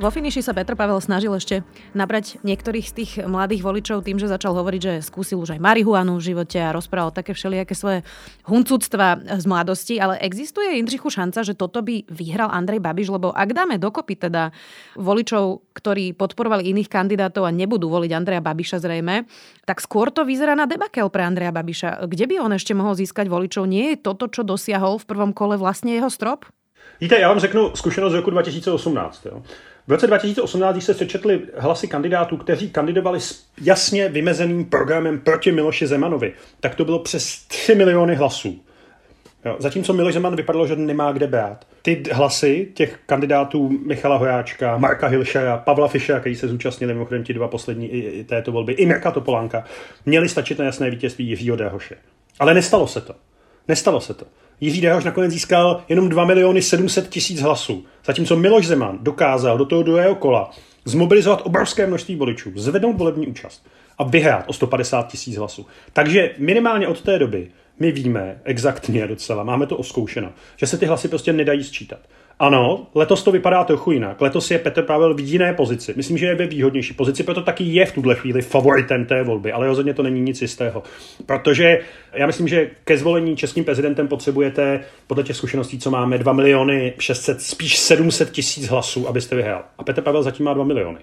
vo 0.00 0.08
finiši 0.08 0.40
sa 0.40 0.56
Petr 0.56 0.72
Pavel 0.72 0.96
snažil 1.04 1.28
ešte 1.36 1.60
nabrať 1.92 2.40
niektorých 2.40 2.86
z 2.88 2.94
tých 2.96 3.12
mladých 3.20 3.60
voličov 3.60 4.00
tým, 4.00 4.16
že 4.16 4.32
začal 4.32 4.56
hovoriť, 4.56 4.80
že 4.80 4.94
skúsil 5.04 5.36
už 5.44 5.54
aj 5.54 5.60
marihuanu 5.60 6.16
v 6.16 6.32
živote 6.32 6.56
a 6.56 6.72
rozprával 6.72 7.12
také 7.12 7.36
všelijaké 7.36 7.76
svoje 7.76 8.00
huncúctva 8.48 9.20
z 9.20 9.44
mladosti, 9.44 10.00
ale 10.00 10.16
existuje 10.24 10.80
Jindřichu 10.80 11.12
šanca, 11.12 11.44
že 11.44 11.52
toto 11.52 11.84
by 11.84 12.08
vyhral 12.08 12.48
Andrej 12.48 12.80
Babiš, 12.80 13.12
lebo 13.12 13.28
ak 13.36 13.52
dáme 13.52 13.76
dokopy 13.76 14.16
teda 14.16 14.56
voličov, 14.96 15.68
ktorí 15.76 16.16
podporovali 16.16 16.72
iných 16.72 16.88
kandidátov 16.88 17.44
a 17.44 17.52
nebudú 17.52 17.92
voliť 17.92 18.10
Andreja 18.16 18.40
Babiša 18.40 18.80
zrejme, 18.80 19.28
tak 19.68 19.84
skôr 19.84 20.08
to 20.08 20.24
vyzerá 20.24 20.56
na 20.56 20.64
debakel 20.64 21.12
pre 21.12 21.28
Andreja 21.28 21.52
Babiša. 21.52 22.08
Kde 22.08 22.24
by 22.24 22.34
on 22.40 22.56
ešte 22.56 22.72
mohol 22.72 22.96
získať 22.96 23.28
voličov? 23.28 23.68
Nie 23.68 23.94
je 23.94 24.00
toto, 24.00 24.32
čo 24.32 24.48
dosiahol 24.48 24.96
v 24.96 25.04
prvom 25.04 25.36
kole 25.36 25.60
vlastne 25.60 25.92
jeho 25.92 26.08
strop? 26.08 26.48
Víte, 27.00 27.20
já 27.20 27.28
vám 27.28 27.40
řeknu 27.40 27.70
zkušenost 27.74 28.12
z 28.12 28.16
roku 28.16 28.30
2018. 28.30 29.26
Jo. 29.26 29.42
V 29.90 29.92
roce 29.92 30.06
2018 30.06 30.82
se 30.82 30.94
sečetly 30.94 31.40
hlasy 31.56 31.88
kandidátů, 31.88 32.36
kteří 32.36 32.70
kandidovali 32.70 33.20
s 33.20 33.44
jasně 33.60 34.08
vymezeným 34.08 34.64
programem 34.64 35.20
proti 35.20 35.52
Miloši 35.52 35.86
Zemanovi. 35.86 36.32
Tak 36.60 36.74
to 36.74 36.84
bylo 36.84 36.98
přes 36.98 37.44
3 37.48 37.74
miliony 37.74 38.14
hlasů. 38.14 38.60
Jo, 39.44 39.56
zatímco 39.58 39.92
Miloš 39.92 40.14
Zeman 40.14 40.36
vypadalo, 40.36 40.66
že 40.66 40.76
nemá 40.76 41.12
kde 41.12 41.26
brát. 41.26 41.66
Ty 41.82 42.02
hlasy 42.12 42.68
těch 42.74 42.98
kandidátů 43.06 43.68
Michala 43.86 44.16
Hojáčka, 44.16 44.78
Marka 44.78 45.06
Hilšera, 45.06 45.56
Pavla 45.58 45.88
Fischera, 45.88 46.20
který 46.20 46.36
se 46.36 46.48
zúčastnili 46.48 46.92
mimochodem 46.92 47.24
ti 47.24 47.34
dva 47.34 47.48
poslední 47.48 47.86
i, 47.86 47.98
i 47.98 48.24
této 48.24 48.52
volby, 48.52 48.72
i 48.72 48.86
Mirka 48.86 49.10
Topolánka, 49.10 49.64
měli 50.06 50.28
stačit 50.28 50.58
na 50.58 50.64
jasné 50.64 50.90
vítězství 50.90 51.28
Jiřího 51.28 51.56
Déhoše. 51.56 51.96
Ale 52.38 52.54
nestalo 52.54 52.86
se 52.86 53.00
to. 53.00 53.14
Nestalo 53.68 54.00
se 54.00 54.14
to. 54.14 54.26
Jiří 54.60 54.80
Dehoš 54.80 55.04
nakonec 55.04 55.32
získal 55.32 55.82
jenom 55.88 56.08
2 56.08 56.24
miliony 56.24 56.62
700 56.62 57.08
tisíc 57.08 57.40
hlasů, 57.40 57.84
zatímco 58.04 58.36
Miloš 58.36 58.66
Zeman 58.66 58.98
dokázal 59.00 59.58
do 59.58 59.64
toho 59.64 59.82
druhého 59.82 60.14
kola 60.14 60.50
zmobilizovat 60.84 61.40
obrovské 61.44 61.86
množství 61.86 62.16
voličů, 62.16 62.52
zvednout 62.54 62.96
volební 62.96 63.26
účast 63.26 63.66
a 63.98 64.04
vyhrát 64.04 64.44
o 64.46 64.52
150 64.52 65.08
tisíc 65.08 65.36
hlasů. 65.36 65.66
Takže 65.92 66.34
minimálně 66.38 66.88
od 66.88 67.00
té 67.00 67.18
doby 67.18 67.48
my 67.78 67.92
víme 67.92 68.40
exaktně 68.44 69.06
docela, 69.06 69.44
máme 69.44 69.66
to 69.66 69.76
oskoušeno, 69.76 70.32
že 70.56 70.66
se 70.66 70.78
ty 70.78 70.86
hlasy 70.86 71.08
prostě 71.08 71.32
nedají 71.32 71.64
sčítat. 71.64 72.00
Ano, 72.40 72.86
letos 72.94 73.22
to 73.22 73.32
vypadá 73.32 73.64
trochu 73.64 73.90
jinak. 73.90 74.20
Letos 74.20 74.50
je 74.50 74.58
Petr 74.58 74.82
Pavel 74.82 75.14
v 75.14 75.20
jiné 75.20 75.52
pozici. 75.52 75.94
Myslím, 75.96 76.18
že 76.18 76.26
je 76.26 76.34
ve 76.34 76.46
výhodnější 76.46 76.94
pozici, 76.94 77.22
proto 77.22 77.42
taky 77.42 77.64
je 77.64 77.86
v 77.86 77.92
tuhle 77.92 78.14
chvíli 78.14 78.42
favoritem 78.42 79.06
té 79.06 79.22
volby, 79.22 79.52
ale 79.52 79.66
rozhodně 79.66 79.94
to 79.94 80.02
není 80.02 80.20
nic 80.20 80.42
jistého. 80.42 80.82
Protože 81.26 81.80
já 82.12 82.26
myslím, 82.26 82.48
že 82.48 82.70
ke 82.84 82.98
zvolení 82.98 83.36
českým 83.36 83.64
prezidentem 83.64 84.08
potřebujete 84.08 84.80
podle 85.06 85.24
těch 85.24 85.36
zkušeností, 85.36 85.78
co 85.78 85.90
máme, 85.90 86.18
2 86.18 86.32
miliony 86.32 86.92
600, 86.98 87.40
spíš 87.40 87.78
700 87.78 88.30
tisíc 88.30 88.68
hlasů, 88.68 89.08
abyste 89.08 89.36
vyhrál. 89.36 89.62
A 89.78 89.84
Petr 89.84 90.02
Pavel 90.02 90.22
zatím 90.22 90.46
má 90.46 90.54
2 90.54 90.64
miliony. 90.64 90.98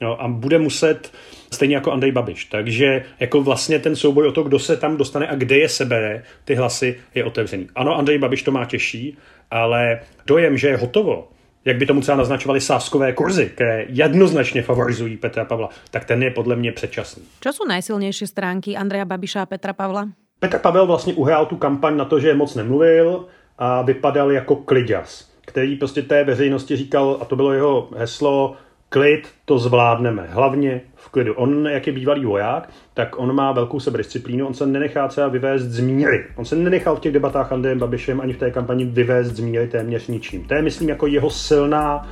Jo, 0.00 0.16
a 0.20 0.28
bude 0.28 0.58
muset 0.58 1.12
stejně 1.52 1.74
jako 1.74 1.92
Andrej 1.92 2.12
Babiš. 2.12 2.44
Takže 2.44 3.04
jako 3.20 3.42
vlastně 3.42 3.78
ten 3.78 3.96
souboj 3.96 4.28
o 4.28 4.32
to, 4.32 4.42
kdo 4.42 4.58
se 4.58 4.76
tam 4.76 4.96
dostane 4.96 5.28
a 5.28 5.34
kde 5.34 5.58
je 5.58 5.68
sebere, 5.68 6.22
ty 6.44 6.54
hlasy, 6.54 7.00
je 7.14 7.24
otevřený. 7.24 7.68
Ano, 7.74 7.98
Andrej 7.98 8.18
Babiš 8.18 8.42
to 8.42 8.50
má 8.50 8.64
těžší, 8.64 9.18
ale 9.50 10.00
dojem, 10.26 10.58
že 10.58 10.68
je 10.68 10.76
hotovo, 10.76 11.28
jak 11.64 11.76
by 11.76 11.86
tomu 11.86 12.00
třeba 12.00 12.16
naznačovali 12.16 12.60
sáskové 12.60 13.12
kurzy, 13.12 13.50
které 13.54 13.84
jednoznačně 13.88 14.62
favorizují 14.62 15.16
Petra 15.16 15.44
Pavla, 15.44 15.68
tak 15.90 16.04
ten 16.04 16.22
je 16.22 16.30
podle 16.30 16.56
mě 16.56 16.72
předčasný. 16.72 17.22
Co 17.40 17.52
jsou 17.52 17.66
nejsilnější 17.68 18.26
stránky 18.26 18.76
Andreja 18.76 19.04
Babiša 19.04 19.42
a 19.42 19.46
Petra 19.46 19.72
Pavla? 19.72 20.08
Petr 20.38 20.58
Pavel 20.58 20.86
vlastně 20.86 21.14
uhrál 21.14 21.46
tu 21.46 21.56
kampaň 21.56 21.96
na 21.96 22.04
to, 22.04 22.20
že 22.20 22.34
moc 22.34 22.54
nemluvil 22.54 23.26
a 23.58 23.82
vypadal 23.82 24.32
jako 24.32 24.56
kliďas, 24.56 25.30
který 25.40 25.76
prostě 25.76 26.02
té 26.02 26.24
veřejnosti 26.24 26.76
říkal, 26.76 27.18
a 27.20 27.24
to 27.24 27.36
bylo 27.36 27.52
jeho 27.52 27.88
heslo, 27.96 28.56
klid, 28.90 29.28
to 29.44 29.58
zvládneme. 29.58 30.26
Hlavně 30.30 30.80
v 30.94 31.08
klidu. 31.08 31.34
On, 31.34 31.66
jak 31.66 31.86
je 31.86 31.92
bývalý 31.92 32.24
voják, 32.24 32.70
tak 32.94 33.18
on 33.18 33.34
má 33.34 33.52
velkou 33.52 33.80
sebedisciplínu, 33.80 34.46
on 34.46 34.54
se 34.54 34.66
nenechá 34.66 35.08
třeba 35.08 35.28
vyvést 35.28 35.66
z 35.66 35.80
míry. 35.80 36.24
On 36.36 36.44
se 36.44 36.56
nenechal 36.56 36.96
v 36.96 37.00
těch 37.00 37.12
debatách 37.12 37.52
Andrejem 37.52 37.78
Babišem 37.78 38.20
ani 38.20 38.32
v 38.32 38.38
té 38.38 38.50
kampani 38.50 38.84
vyvést 38.84 39.36
z 39.36 39.40
míry 39.40 39.68
téměř 39.68 40.06
ničím. 40.06 40.44
To 40.44 40.54
je, 40.54 40.62
myslím, 40.62 40.88
jako 40.88 41.06
jeho 41.06 41.30
silná, 41.30 42.08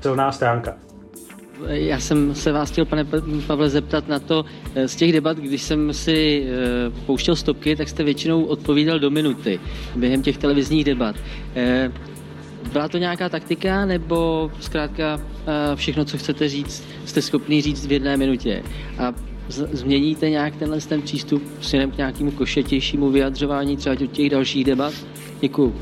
silná 0.00 0.32
stránka. 0.32 0.76
Já 1.68 2.00
jsem 2.00 2.34
se 2.34 2.52
vás 2.52 2.70
chtěl, 2.70 2.84
pane 2.84 3.04
Pavle, 3.46 3.70
zeptat 3.70 4.08
na 4.08 4.18
to, 4.18 4.44
eh, 4.74 4.88
z 4.88 4.96
těch 4.96 5.12
debat, 5.12 5.38
když 5.38 5.62
jsem 5.62 5.92
si 5.92 6.46
eh, 6.46 6.90
pouštěl 7.06 7.36
stopky, 7.36 7.76
tak 7.76 7.88
jste 7.88 8.04
většinou 8.04 8.44
odpovídal 8.44 8.98
do 8.98 9.10
minuty 9.10 9.60
během 9.96 10.22
těch 10.22 10.38
televizních 10.38 10.84
debat. 10.84 11.16
Eh, 12.66 12.72
byla 12.72 12.88
to 12.88 12.98
nějaká 12.98 13.28
taktika, 13.28 13.84
nebo 13.84 14.50
zkrátka 14.60 15.20
všechno, 15.74 16.04
co 16.04 16.18
chcete 16.18 16.48
říct, 16.48 16.84
jste 17.04 17.22
schopný 17.22 17.62
říct 17.62 17.86
v 17.86 17.92
jedné 17.92 18.16
minutě? 18.16 18.62
A 18.98 19.12
změníte 19.48 20.30
nějak 20.30 20.56
tenhle 20.56 20.80
ten 20.80 21.02
přístup 21.02 21.42
směrem 21.60 21.90
k 21.90 21.96
nějakému 21.96 22.30
košetějšímu 22.30 23.10
vyjadřování 23.10 23.76
třeba 23.76 23.94
těch 23.94 24.30
dalších 24.30 24.64
debat? 24.64 24.94
Děkuju. 25.40 25.74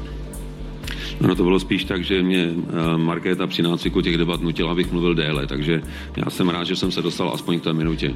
No 1.21 1.35
to 1.35 1.43
bylo 1.43 1.61
spíš 1.61 1.85
tak, 1.85 2.05
že 2.05 2.23
mě 2.23 2.49
eh, 2.49 2.97
Markéta 2.97 3.47
při 3.47 3.63
nácviku 3.63 4.01
těch 4.01 4.17
debat 4.17 4.41
nutila, 4.41 4.73
abych 4.73 4.93
mluvil 4.93 5.15
déle, 5.15 5.47
takže 5.47 5.83
já 6.17 6.31
jsem 6.31 6.49
rád, 6.49 6.65
že 6.65 6.77
jsem 6.77 6.91
se 6.91 7.03
dostal 7.03 7.31
aspoň 7.35 7.61
k 7.61 7.65
té 7.65 7.73
minutě. 7.73 8.15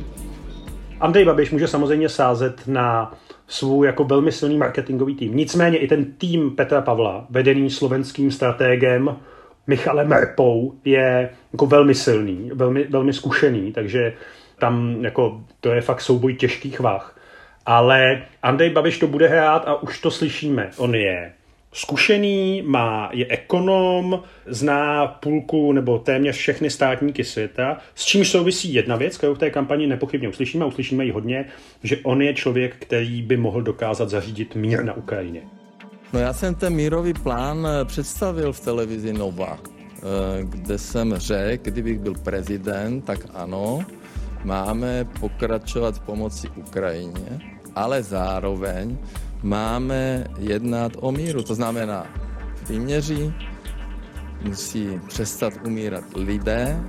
Andrej 1.01 1.25
Babiš 1.25 1.51
může 1.51 1.67
samozřejmě 1.67 2.09
sázet 2.09 2.63
na 2.67 3.15
svůj 3.49 3.87
jako 3.87 4.05
velmi 4.05 4.33
silný 4.33 4.57
marketingový 4.57 5.15
tým. 5.15 5.37
Nicméně 5.37 5.79
i 5.79 5.89
ten 5.89 6.05
tým 6.05 6.51
Petra 6.51 6.81
Pavla, 6.81 7.27
vedený 7.31 7.71
slovenským 7.71 8.31
stratégem 8.31 9.17
Michalem 9.67 10.09
Merpou, 10.09 10.75
je 10.85 11.31
jako 11.53 11.67
velmi 11.67 11.95
silný, 11.95 12.51
velmi, 12.55 12.85
velmi 12.85 13.13
zkušený, 13.13 13.73
takže 13.73 14.13
tam 14.59 15.05
jako 15.05 15.41
to 15.61 15.71
je 15.71 15.81
fakt 15.81 16.01
souboj 16.01 16.35
těžkých 16.35 16.81
vah. 16.81 17.17
Ale 17.67 18.23
Andrej 18.43 18.71
Babiš 18.71 18.99
to 18.99 19.07
bude 19.07 19.29
hrát 19.29 19.69
a 19.69 19.83
už 19.83 20.01
to 20.01 20.11
slyšíme. 20.11 20.71
On 20.77 20.95
je 20.95 21.33
zkušený, 21.73 22.63
má, 22.67 23.11
je 23.13 23.27
ekonom, 23.29 24.23
zná 24.47 25.07
půlku 25.07 25.73
nebo 25.73 25.99
téměř 25.99 26.37
všechny 26.37 26.71
státníky 26.71 27.25
světa, 27.25 27.79
s 27.95 28.05
čímž 28.05 28.31
souvisí 28.31 28.75
jedna 28.75 28.97
věc, 28.97 29.17
kterou 29.17 29.35
v 29.35 29.39
té 29.39 29.51
kampani 29.51 29.87
nepochybně 29.87 30.29
uslyšíme, 30.29 30.65
uslyšíme 30.65 31.05
ji 31.05 31.11
hodně, 31.11 31.45
že 31.83 31.97
on 32.03 32.23
je 32.23 32.35
člověk, 32.35 32.77
který 32.79 33.23
by 33.23 33.37
mohl 33.37 33.63
dokázat 33.63 34.09
zařídit 34.09 34.55
mír 34.55 34.85
na 34.85 34.93
Ukrajině. 34.93 35.43
No 36.13 36.21
já 36.21 36.33
jsem 36.33 36.55
ten 36.55 36.75
mírový 36.75 37.15
plán 37.15 37.67
eh, 37.67 37.85
představil 37.85 38.53
v 38.53 38.61
televizi 38.61 39.13
Nova, 39.13 39.59
eh, 39.59 40.01
kde 40.43 40.79
jsem 40.79 41.15
řekl, 41.17 41.71
kdybych 41.71 41.99
byl 41.99 42.15
prezident, 42.25 43.03
tak 43.03 43.19
ano, 43.35 43.85
máme 44.45 45.05
pokračovat 45.21 45.95
v 45.95 46.01
pomoci 46.01 46.49
Ukrajině, 46.57 47.41
ale 47.75 48.03
zároveň 48.03 48.99
máme 49.43 50.25
jednat 50.39 50.93
o 51.01 51.13
míru. 51.13 51.43
To 51.43 51.55
znamená, 51.55 52.07
výměří 52.69 53.35
musí 54.43 55.01
přestat 55.09 55.53
umírat 55.67 56.05
lidé. 56.15 56.81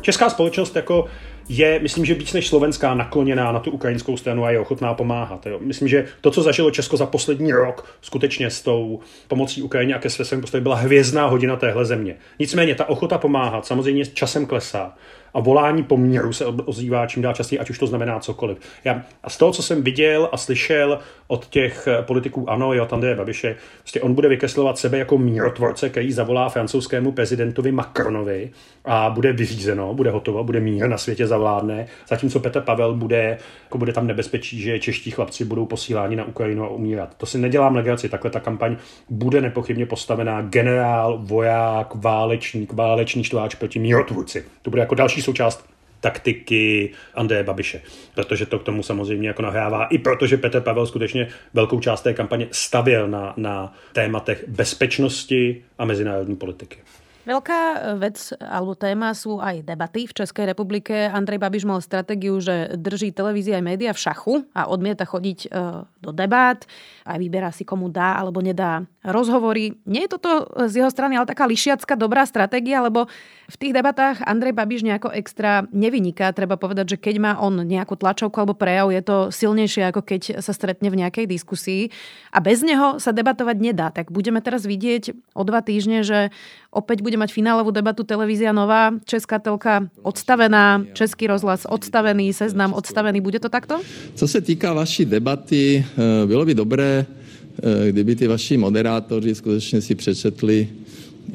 Česká 0.00 0.30
společnost 0.30 0.76
jako 0.76 1.04
je, 1.48 1.80
myslím, 1.80 2.04
že 2.04 2.14
víc 2.14 2.32
než 2.32 2.48
slovenská 2.48 2.94
nakloněná 2.94 3.52
na 3.52 3.60
tu 3.60 3.70
ukrajinskou 3.70 4.16
stranu 4.16 4.44
a 4.44 4.50
je 4.50 4.60
ochotná 4.60 4.94
pomáhat. 4.94 5.46
Jo. 5.46 5.58
Myslím, 5.62 5.88
že 5.88 6.06
to, 6.20 6.30
co 6.30 6.42
zažilo 6.42 6.70
Česko 6.70 6.96
za 6.96 7.06
poslední 7.06 7.52
rok, 7.52 7.96
skutečně 8.00 8.50
s 8.50 8.62
tou 8.62 9.00
pomocí 9.28 9.62
Ukrajině 9.62 9.94
a 9.94 9.98
ke 9.98 10.10
svém 10.10 10.40
postavě 10.40 10.62
byla 10.62 10.76
hvězdná 10.76 11.26
hodina 11.26 11.56
téhle 11.56 11.84
země. 11.84 12.16
Nicméně 12.38 12.74
ta 12.74 12.88
ochota 12.88 13.18
pomáhat 13.18 13.66
samozřejmě 13.66 14.06
časem 14.06 14.46
klesá 14.46 14.94
a 15.34 15.40
volání 15.40 15.82
poměru 15.82 16.32
se 16.32 16.46
ozývá 16.46 17.06
čím 17.06 17.22
dál 17.22 17.34
častěji, 17.34 17.58
ať 17.58 17.70
už 17.70 17.78
to 17.78 17.86
znamená 17.86 18.20
cokoliv. 18.20 18.58
Já, 18.84 19.02
a 19.22 19.30
z 19.30 19.36
toho, 19.36 19.52
co 19.52 19.62
jsem 19.62 19.82
viděl 19.82 20.28
a 20.32 20.36
slyšel 20.36 20.98
od 21.26 21.46
těch 21.46 21.88
politiků 22.00 22.50
ANO 22.50 22.74
i 22.74 22.80
od 22.80 22.92
Andreje 22.92 23.16
Babiše, 23.16 23.56
prostě 23.78 24.00
on 24.00 24.14
bude 24.14 24.28
vykreslovat 24.28 24.78
sebe 24.78 24.98
jako 24.98 25.18
mírotvorce, 25.18 25.88
který 25.88 26.12
zavolá 26.12 26.48
francouzskému 26.48 27.12
prezidentovi 27.12 27.72
Macronovi 27.72 28.50
a 28.84 29.10
bude 29.10 29.32
vyřízeno, 29.32 29.94
bude 29.94 30.10
hotovo, 30.10 30.44
bude 30.44 30.60
mír 30.60 30.88
na 30.88 30.98
světě 30.98 31.26
zavládne, 31.26 31.86
zatímco 32.08 32.40
Petr 32.40 32.60
Pavel 32.60 32.94
bude, 32.94 33.38
jako 33.64 33.78
bude 33.78 33.92
tam 33.92 34.06
nebezpečí, 34.06 34.60
že 34.60 34.78
čeští 34.78 35.10
chlapci 35.10 35.44
budou 35.44 35.66
posíláni 35.66 36.16
na 36.16 36.24
Ukrajinu 36.24 36.64
a 36.64 36.68
umírat. 36.68 37.14
To 37.16 37.26
si 37.26 37.38
nedělám 37.38 37.76
legraci, 37.76 38.08
takhle 38.08 38.30
ta 38.30 38.40
kampaň 38.40 38.76
bude 39.10 39.40
nepochybně 39.40 39.86
postavená 39.86 40.42
generál, 40.42 41.18
voják, 41.22 41.94
válečník, 41.94 42.72
válečný 42.72 43.24
štváč 43.24 43.54
proti 43.54 43.78
mírotvůrci. 43.78 44.44
To 44.62 44.70
bude 44.70 44.82
jako 44.82 44.94
další 44.94 45.17
součást 45.22 45.68
taktiky 46.00 46.90
Andreje 47.14 47.42
Babiše, 47.44 47.82
protože 48.14 48.46
to 48.46 48.58
k 48.58 48.62
tomu 48.62 48.82
samozřejmě 48.82 49.28
jako 49.28 49.42
nahrává, 49.42 49.86
i 49.86 49.98
protože 49.98 50.36
Petr 50.36 50.60
Pavel 50.60 50.86
skutečně 50.86 51.28
velkou 51.54 51.80
část 51.80 52.02
té 52.02 52.14
kampaně 52.14 52.48
stavěl 52.50 53.08
na, 53.08 53.34
na 53.36 53.74
tématech 53.92 54.44
bezpečnosti 54.48 55.62
a 55.78 55.84
mezinárodní 55.84 56.36
politiky. 56.36 56.78
Veľká 57.28 57.60
e, 57.60 57.78
vec 58.00 58.32
alebo 58.40 58.72
téma 58.72 59.12
sú 59.12 59.36
aj 59.36 59.60
debaty 59.60 60.08
v 60.08 60.16
Českej 60.16 60.48
republike. 60.48 61.12
Andrej 61.12 61.36
Babiš 61.36 61.68
mal 61.68 61.84
stratégiu, 61.84 62.40
že 62.40 62.72
drží 62.72 63.12
televízia 63.12 63.60
aj 63.60 63.68
média 63.68 63.92
v 63.92 64.00
šachu 64.00 64.34
a 64.56 64.64
odmieta 64.72 65.04
chodiť 65.04 65.38
e, 65.44 65.48
do 66.00 66.10
debát. 66.16 66.64
Aj 67.04 67.20
vyberá 67.20 67.52
si, 67.52 67.68
komu 67.68 67.92
dá 67.92 68.16
alebo 68.16 68.40
nedá 68.40 68.80
rozhovory. 69.08 69.74
Nie 69.88 70.06
je 70.06 70.14
toto 70.18 70.46
z 70.68 70.84
jeho 70.84 70.90
strany 70.92 71.16
ale 71.16 71.26
taká 71.26 71.48
lišiacka 71.48 71.96
dobrá 71.96 72.28
stratégia, 72.28 72.84
lebo 72.84 73.08
v 73.48 73.56
tých 73.56 73.72
debatách 73.72 74.20
Andrej 74.28 74.52
Babiš 74.52 74.84
nejako 74.84 75.08
extra 75.16 75.64
nevyniká. 75.72 76.36
Treba 76.36 76.60
povedať, 76.60 76.96
že 76.96 77.00
keď 77.00 77.16
má 77.16 77.32
on 77.40 77.64
nejakú 77.64 77.96
tlačovku 77.96 78.36
alebo 78.36 78.52
prejav, 78.52 78.92
je 78.92 79.00
to 79.00 79.16
silnejšie, 79.32 79.88
ako 79.88 80.04
keď 80.04 80.44
sa 80.44 80.52
stretne 80.52 80.92
v 80.92 81.00
nejakej 81.00 81.24
diskusii. 81.24 81.88
A 82.28 82.44
bez 82.44 82.60
neho 82.60 83.00
sa 83.00 83.16
debatovať 83.16 83.56
nedá. 83.56 83.88
Tak 83.88 84.12
budeme 84.12 84.44
teraz 84.44 84.68
vidieť 84.68 85.16
o 85.32 85.42
dva 85.48 85.64
týždne, 85.64 86.04
že 86.04 86.28
opäť 86.68 87.00
bude 87.00 87.16
mať 87.16 87.32
finálovú 87.32 87.72
debatu 87.72 88.04
televízia 88.04 88.52
Nová, 88.52 88.92
Česká 89.08 89.40
telka 89.40 89.88
odstavená, 90.04 90.84
Český 90.92 91.32
rozhlas 91.32 91.64
odstavený, 91.64 92.36
Seznam 92.36 92.76
odstavený. 92.76 93.24
Bude 93.24 93.40
to 93.40 93.48
takto? 93.48 93.80
Co 94.14 94.28
se 94.28 94.40
týká 94.40 94.72
vaší 94.72 95.04
debaty, 95.04 95.80
eh, 95.80 96.26
bylo 96.26 96.44
by 96.44 96.54
dobré, 96.54 97.06
eh, 97.08 97.17
kdyby 97.90 98.16
ty 98.16 98.26
vaši 98.26 98.56
moderátoři 98.56 99.34
skutečně 99.34 99.80
si 99.80 99.94
přečetli 99.94 100.68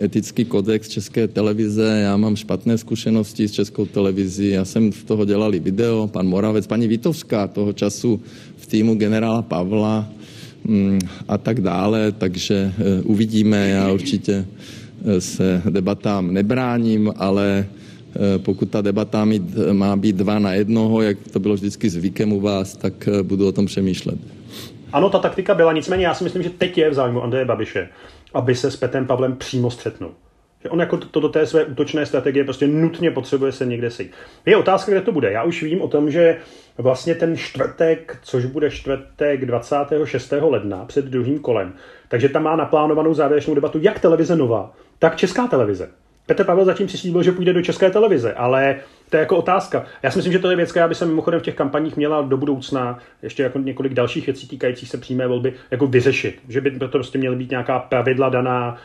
etický 0.01 0.45
kodex 0.45 0.89
České 0.89 1.27
televize. 1.27 1.99
Já 2.03 2.17
mám 2.17 2.35
špatné 2.35 2.77
zkušenosti 2.77 3.47
s 3.47 3.51
Českou 3.51 3.85
televizí. 3.85 4.49
Já 4.49 4.65
jsem 4.65 4.91
v 4.91 5.03
toho 5.03 5.25
dělali 5.25 5.59
video, 5.59 6.07
pan 6.07 6.27
Moravec, 6.27 6.67
paní 6.67 6.87
Vitovská 6.87 7.47
toho 7.47 7.73
času 7.73 8.21
v 8.57 8.65
týmu 8.65 8.95
generála 8.95 9.41
Pavla 9.41 10.09
mm, 10.63 10.99
a 11.27 11.37
tak 11.37 11.61
dále, 11.61 12.11
takže 12.11 12.73
eh, 12.77 13.01
uvidíme. 13.01 13.69
Já 13.69 13.91
určitě 13.91 14.45
se 15.19 15.61
debatám 15.69 16.33
nebráním, 16.33 17.13
ale 17.15 17.65
eh, 17.65 18.39
pokud 18.39 18.69
ta 18.69 18.81
debata 18.81 19.27
má 19.71 19.95
být 19.95 20.15
dva 20.15 20.39
na 20.39 20.53
jednoho, 20.53 21.01
jak 21.01 21.17
to 21.31 21.39
bylo 21.39 21.55
vždycky 21.55 21.89
zvykem 21.89 22.33
u 22.33 22.39
vás, 22.39 22.77
tak 22.77 23.07
eh, 23.07 23.23
budu 23.23 23.47
o 23.47 23.51
tom 23.51 23.65
přemýšlet. 23.65 24.19
Ano, 24.93 25.09
ta 25.09 25.19
taktika 25.19 25.53
byla, 25.53 25.73
nicméně 25.73 26.05
já 26.05 26.13
si 26.13 26.23
myslím, 26.23 26.43
že 26.43 26.49
teď 26.49 26.77
je 26.77 26.89
v 26.89 26.93
zájmu 26.93 27.23
Andreje 27.23 27.45
Babiše, 27.45 27.89
aby 28.33 28.55
se 28.55 28.71
s 28.71 28.75
Petem 28.75 29.07
Pavlem 29.07 29.35
přímo 29.35 29.71
střetnul. 29.71 30.11
Že 30.63 30.69
on 30.69 30.79
jako 30.79 30.97
to 30.97 31.19
do 31.19 31.29
té 31.29 31.45
své 31.45 31.65
útočné 31.65 32.05
strategie 32.05 32.43
prostě 32.43 32.67
nutně 32.67 33.11
potřebuje 33.11 33.51
se 33.51 33.65
někde 33.65 33.91
sejít. 33.91 34.11
Je 34.45 34.57
otázka, 34.57 34.91
kde 34.91 35.01
to 35.01 35.11
bude. 35.11 35.31
Já 35.31 35.43
už 35.43 35.63
vím 35.63 35.81
o 35.81 35.87
tom, 35.87 36.11
že 36.11 36.37
vlastně 36.77 37.15
ten 37.15 37.37
čtvrtek, 37.37 38.19
což 38.21 38.45
bude 38.45 38.71
čtvrtek 38.71 39.45
26. 39.45 40.33
ledna 40.39 40.85
před 40.85 41.05
druhým 41.05 41.39
kolem, 41.39 41.73
takže 42.07 42.29
tam 42.29 42.43
má 42.43 42.55
naplánovanou 42.55 43.13
závěrečnou 43.13 43.55
debatu 43.55 43.79
jak 43.81 43.99
televize 43.99 44.35
Nova, 44.35 44.73
tak 44.99 45.15
Česká 45.15 45.47
televize. 45.47 45.89
Petr 46.25 46.43
Pavel 46.43 46.65
zatím 46.65 46.87
přislíbil, 46.87 47.23
že 47.23 47.31
půjde 47.31 47.53
do 47.53 47.61
České 47.61 47.89
televize, 47.89 48.33
ale 48.33 48.79
to 49.13 49.17
je 49.17 49.21
jako 49.21 49.37
otázka. 49.37 49.85
Já 50.03 50.11
si 50.11 50.17
myslím, 50.17 50.33
že 50.33 50.39
to 50.39 50.49
je 50.49 50.55
věc, 50.55 50.71
která 50.71 50.87
by 50.87 50.95
se 50.95 51.05
mimochodem 51.05 51.39
v 51.39 51.43
těch 51.43 51.55
kampaních 51.55 51.97
měla 51.97 52.21
do 52.21 52.37
budoucna 52.37 52.99
ještě 53.23 53.43
jako 53.43 53.59
několik 53.59 53.93
dalších 53.93 54.25
věcí 54.25 54.47
týkajících 54.47 54.89
se 54.89 54.97
přímé 54.97 55.27
volby 55.27 55.53
jako 55.71 55.87
vyřešit. 55.87 56.41
Že 56.49 56.61
by 56.61 56.71
to 56.71 56.87
prostě 56.87 57.17
měly 57.17 57.35
být 57.35 57.51
nějaká 57.51 57.79
pravidla 57.79 58.29
daná 58.29 58.77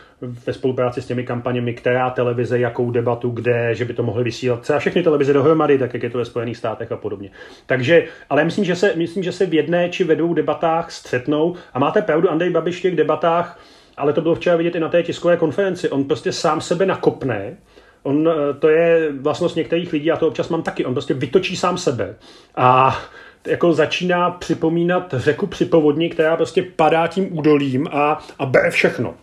ve 0.47 0.53
spolupráci 0.53 1.03
s 1.03 1.07
těmi 1.07 1.25
kampaněmi, 1.25 1.75
která 1.75 2.11
televize, 2.11 2.59
jakou 2.59 2.91
debatu, 2.91 3.31
kde, 3.31 3.75
že 3.75 3.85
by 3.85 3.95
to 3.95 4.03
mohly 4.03 4.25
vysílat 4.25 4.61
třeba 4.61 4.79
všechny 4.79 5.03
televize 5.03 5.33
dohromady, 5.33 5.79
tak 5.79 5.95
jak 5.95 6.03
je 6.03 6.11
to 6.11 6.19
ve 6.19 6.25
Spojených 6.25 6.57
státech 6.57 6.93
a 6.93 6.97
podobně. 6.97 7.31
Takže, 7.67 8.05
ale 8.31 8.45
myslím, 8.45 8.65
že 8.65 8.77
se, 8.77 8.93
myslím, 8.97 9.23
že 9.23 9.33
se 9.33 9.47
v 9.47 9.55
jedné 9.55 9.89
či 9.89 10.05
ve 10.05 10.17
dvou 10.17 10.35
debatách 10.35 10.93
střetnou 10.93 11.55
a 11.75 11.79
máte 11.79 12.03
pravdu, 12.03 12.31
Andrej 12.31 12.51
Babiš 12.51 12.79
v 12.79 12.83
těch 12.83 12.97
debatách 12.97 13.59
ale 13.99 14.13
to 14.13 14.21
bylo 14.21 14.35
včera 14.35 14.57
vidět 14.57 14.75
i 14.75 14.81
na 14.81 14.89
té 14.89 15.03
tiskové 15.03 15.37
konferenci. 15.37 15.91
On 15.91 16.05
prostě 16.05 16.33
sám 16.33 16.61
sebe 16.61 16.87
nakopne, 16.87 17.57
on, 18.03 18.29
eh, 18.29 18.55
to 18.55 18.69
je 18.69 19.13
vlastnost 19.21 19.57
některých 19.57 19.93
lidí, 19.93 20.07
já 20.07 20.17
to 20.17 20.29
občas 20.29 20.49
mám 20.49 20.63
taky, 20.63 20.85
on 20.85 20.93
prostě 20.93 21.15
vytočí 21.15 21.57
sám 21.57 21.79
sebe 21.79 22.15
a 22.57 22.99
jako 23.47 23.73
začíná 23.73 24.31
připomínat 24.31 25.15
řeku 25.17 25.47
při 25.47 25.65
povodni, 25.65 26.11
která 26.11 26.37
prostě 26.37 26.63
padá 26.63 27.07
tím 27.07 27.39
údolím 27.39 27.89
a, 27.93 28.19
a 28.39 28.47
bere 28.47 28.71
všechno. 28.71 29.15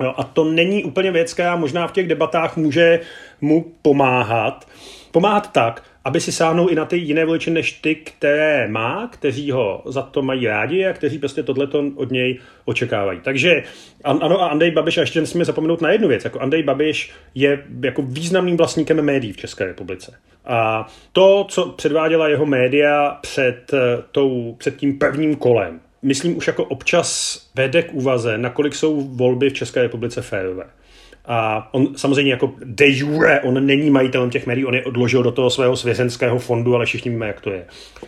Jo, 0.00 0.14
a 0.16 0.24
to 0.24 0.44
není 0.44 0.84
úplně 0.84 1.10
věc, 1.10 1.34
která 1.34 1.56
možná 1.56 1.86
v 1.86 1.92
těch 1.92 2.08
debatách 2.08 2.56
může 2.56 3.00
mu 3.40 3.72
pomáhat. 3.82 4.66
Pomáhat 5.12 5.52
tak, 5.52 5.82
aby 6.06 6.20
si 6.20 6.32
sáhnul 6.32 6.70
i 6.70 6.74
na 6.74 6.84
ty 6.84 6.96
jiné 6.96 7.24
voliče 7.24 7.50
než 7.50 7.72
ty, 7.72 7.94
které 7.94 8.68
má, 8.68 9.08
kteří 9.12 9.50
ho 9.50 9.82
za 9.86 10.02
to 10.02 10.22
mají 10.22 10.46
rádi 10.46 10.86
a 10.86 10.92
kteří 10.92 11.18
prostě 11.18 11.42
tohleto 11.42 11.84
od 11.94 12.10
něj 12.10 12.38
očekávají. 12.64 13.20
Takže 13.20 13.62
ano 14.04 14.42
a 14.42 14.48
Andrej 14.48 14.70
Babiš, 14.70 14.98
a 14.98 15.00
ještě 15.00 15.20
nesmíme 15.20 15.44
zapomenout 15.44 15.80
na 15.80 15.90
jednu 15.90 16.08
věc, 16.08 16.24
jako 16.24 16.40
Andrej 16.40 16.62
Babiš 16.62 17.12
je 17.34 17.64
jako 17.82 18.02
významným 18.02 18.56
vlastníkem 18.56 19.02
médií 19.02 19.32
v 19.32 19.36
České 19.36 19.64
republice. 19.64 20.18
A 20.44 20.86
to, 21.12 21.46
co 21.48 21.66
předváděla 21.66 22.28
jeho 22.28 22.46
média 22.46 23.18
před, 23.20 23.72
eh, 23.74 24.02
tou, 24.12 24.54
před 24.58 24.76
tím 24.76 24.98
prvním 24.98 25.36
kolem, 25.36 25.80
myslím 26.02 26.36
už 26.36 26.46
jako 26.46 26.64
občas 26.64 27.40
vede 27.54 27.82
k 27.82 27.94
úvaze, 27.94 28.38
nakolik 28.38 28.74
jsou 28.74 29.00
volby 29.00 29.50
v 29.50 29.54
České 29.54 29.82
republice 29.82 30.22
férové. 30.22 30.64
A 31.26 31.68
on 31.72 31.88
samozřejmě 31.96 32.32
jako 32.32 32.52
de 32.64 32.88
jure, 32.88 33.40
on 33.40 33.66
není 33.66 33.90
majitelem 33.90 34.30
těch 34.30 34.46
médií, 34.46 34.64
on 34.64 34.74
je 34.74 34.84
odložil 34.84 35.22
do 35.22 35.32
toho 35.32 35.50
svého 35.50 35.76
svěřenského 35.76 36.38
fondu, 36.38 36.74
ale 36.74 36.86
všichni 36.86 37.10
víme, 37.10 37.26
jak 37.26 37.40
to 37.40 37.50
je. 37.50 37.64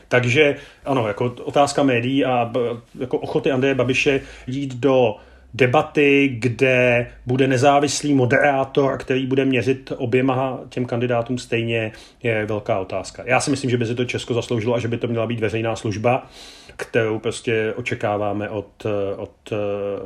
Takže 0.09 0.57
ano, 0.85 1.09
jako 1.09 1.35
otázka 1.44 1.83
médií 1.83 2.24
a 2.24 2.52
jako 2.98 3.18
ochoty 3.18 3.50
Andreje 3.50 3.74
Babiše 3.74 4.20
jít 4.46 4.74
do 4.74 5.16
debaty, 5.54 6.37
kde 6.38 7.11
bude 7.26 7.46
nezávislý 7.46 8.14
moderátor, 8.14 8.98
který 8.98 9.26
bude 9.26 9.44
měřit 9.44 9.92
oběma 9.96 10.61
těm 10.68 10.85
kandidátům 10.85 11.38
stejně, 11.38 11.92
je 12.22 12.46
velká 12.46 12.78
otázka. 12.78 13.22
Já 13.26 13.40
si 13.40 13.50
myslím, 13.50 13.70
že 13.70 13.76
by 13.76 13.87
se 13.87 13.94
to 13.94 14.04
Česko 14.04 14.35
zasloužilo 14.35 14.74
a 14.74 14.78
že 14.78 14.88
by 14.88 14.96
to 14.96 15.07
měla 15.07 15.26
být 15.26 15.40
veřejná 15.40 15.76
služba, 15.76 16.26
kterou 16.76 17.18
prostě 17.18 17.74
očekáváme 17.76 18.48
od, 18.48 18.87
od 19.16 19.52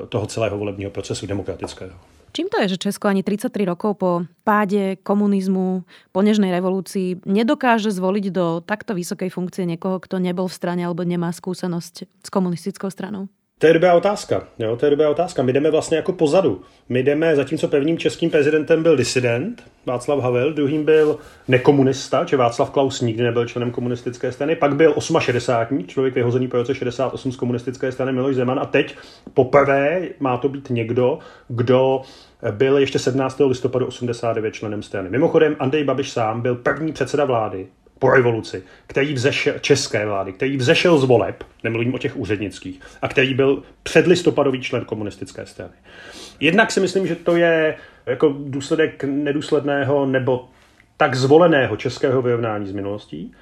toho 0.08 0.26
celého 0.26 0.58
volebního 0.58 0.90
procesu 0.90 1.26
demokratického. 1.26 1.92
Čím 2.32 2.48
to 2.48 2.64
je, 2.64 2.76
že 2.76 2.82
Česko 2.88 3.12
ani 3.12 3.20
33 3.20 3.52
rokov 3.68 4.00
po 4.00 4.24
páde 4.40 4.96
komunizmu, 5.04 5.84
po 6.16 6.20
nežnej 6.24 6.48
revolúcii 6.48 7.20
nedokáže 7.28 7.92
zvoliť 7.92 8.24
do 8.32 8.64
takto 8.64 8.96
vysokej 8.96 9.28
funkcie 9.28 9.68
niekoho, 9.68 10.00
kto 10.00 10.16
nebol 10.16 10.48
v 10.48 10.56
strane 10.56 10.80
alebo 10.80 11.04
nemá 11.04 11.28
skúsenosť 11.28 11.94
s 12.08 12.28
komunistickou 12.32 12.88
stranou? 12.88 13.28
To 13.62 13.66
je 13.66 13.72
dobrá 13.72 13.94
otázka. 13.94 14.42
Jo, 14.58 14.76
to 14.76 14.86
je 14.86 14.90
dobrá 14.90 15.10
otázka. 15.10 15.42
My 15.42 15.52
jdeme 15.52 15.70
vlastně 15.70 15.96
jako 15.96 16.12
pozadu. 16.12 16.62
My 16.88 17.02
jdeme, 17.02 17.36
zatímco 17.36 17.68
prvním 17.68 17.98
českým 17.98 18.30
prezidentem 18.30 18.82
byl 18.82 18.96
disident 18.96 19.62
Václav 19.86 20.20
Havel, 20.20 20.52
druhým 20.52 20.84
byl 20.84 21.18
nekomunista, 21.48 22.24
či 22.24 22.36
Václav 22.36 22.70
Klaus 22.70 23.00
nikdy 23.00 23.22
nebyl 23.22 23.46
členem 23.46 23.70
komunistické 23.70 24.32
strany, 24.32 24.56
pak 24.56 24.76
byl 24.76 24.94
68. 25.18 25.86
člověk 25.86 26.14
vyhozený 26.14 26.48
po 26.48 26.56
roce 26.56 26.74
68 26.74 27.32
z 27.32 27.36
komunistické 27.36 27.92
strany 27.92 28.12
Miloš 28.12 28.36
Zeman 28.36 28.60
a 28.60 28.66
teď 28.66 28.96
poprvé 29.34 30.08
má 30.20 30.36
to 30.36 30.48
být 30.48 30.70
někdo, 30.70 31.18
kdo 31.48 32.02
byl 32.50 32.78
ještě 32.78 32.98
17. 32.98 33.40
listopadu 33.40 33.86
89 33.86 34.54
členem 34.54 34.82
strany. 34.82 35.10
Mimochodem, 35.10 35.56
Andrej 35.58 35.84
Babiš 35.84 36.10
sám 36.10 36.40
byl 36.40 36.54
první 36.54 36.92
předseda 36.92 37.24
vlády 37.24 37.66
po 38.02 38.10
revoluci, 38.10 38.62
který 38.86 39.14
vzešel, 39.14 39.54
české 39.60 40.06
vlády, 40.06 40.32
který 40.32 40.56
vzešel 40.56 40.98
z 40.98 41.04
voleb, 41.04 41.44
nemluvím 41.64 41.94
o 41.94 41.98
těch 41.98 42.16
úřednických, 42.16 42.80
a 43.02 43.08
který 43.08 43.34
byl 43.34 43.62
předlistopadový 43.82 44.60
člen 44.60 44.84
komunistické 44.84 45.46
strany. 45.46 45.72
Jednak 46.40 46.70
si 46.70 46.80
myslím, 46.80 47.06
že 47.06 47.16
to 47.16 47.36
je 47.36 47.76
jako 48.06 48.34
důsledek 48.38 49.04
nedůsledného 49.04 50.06
nebo 50.06 50.48
tak 50.96 51.14
zvoleného 51.14 51.76
českého 51.76 52.22
vyrovnání 52.22 52.66
z 52.66 52.72
minulostí. 52.72 53.32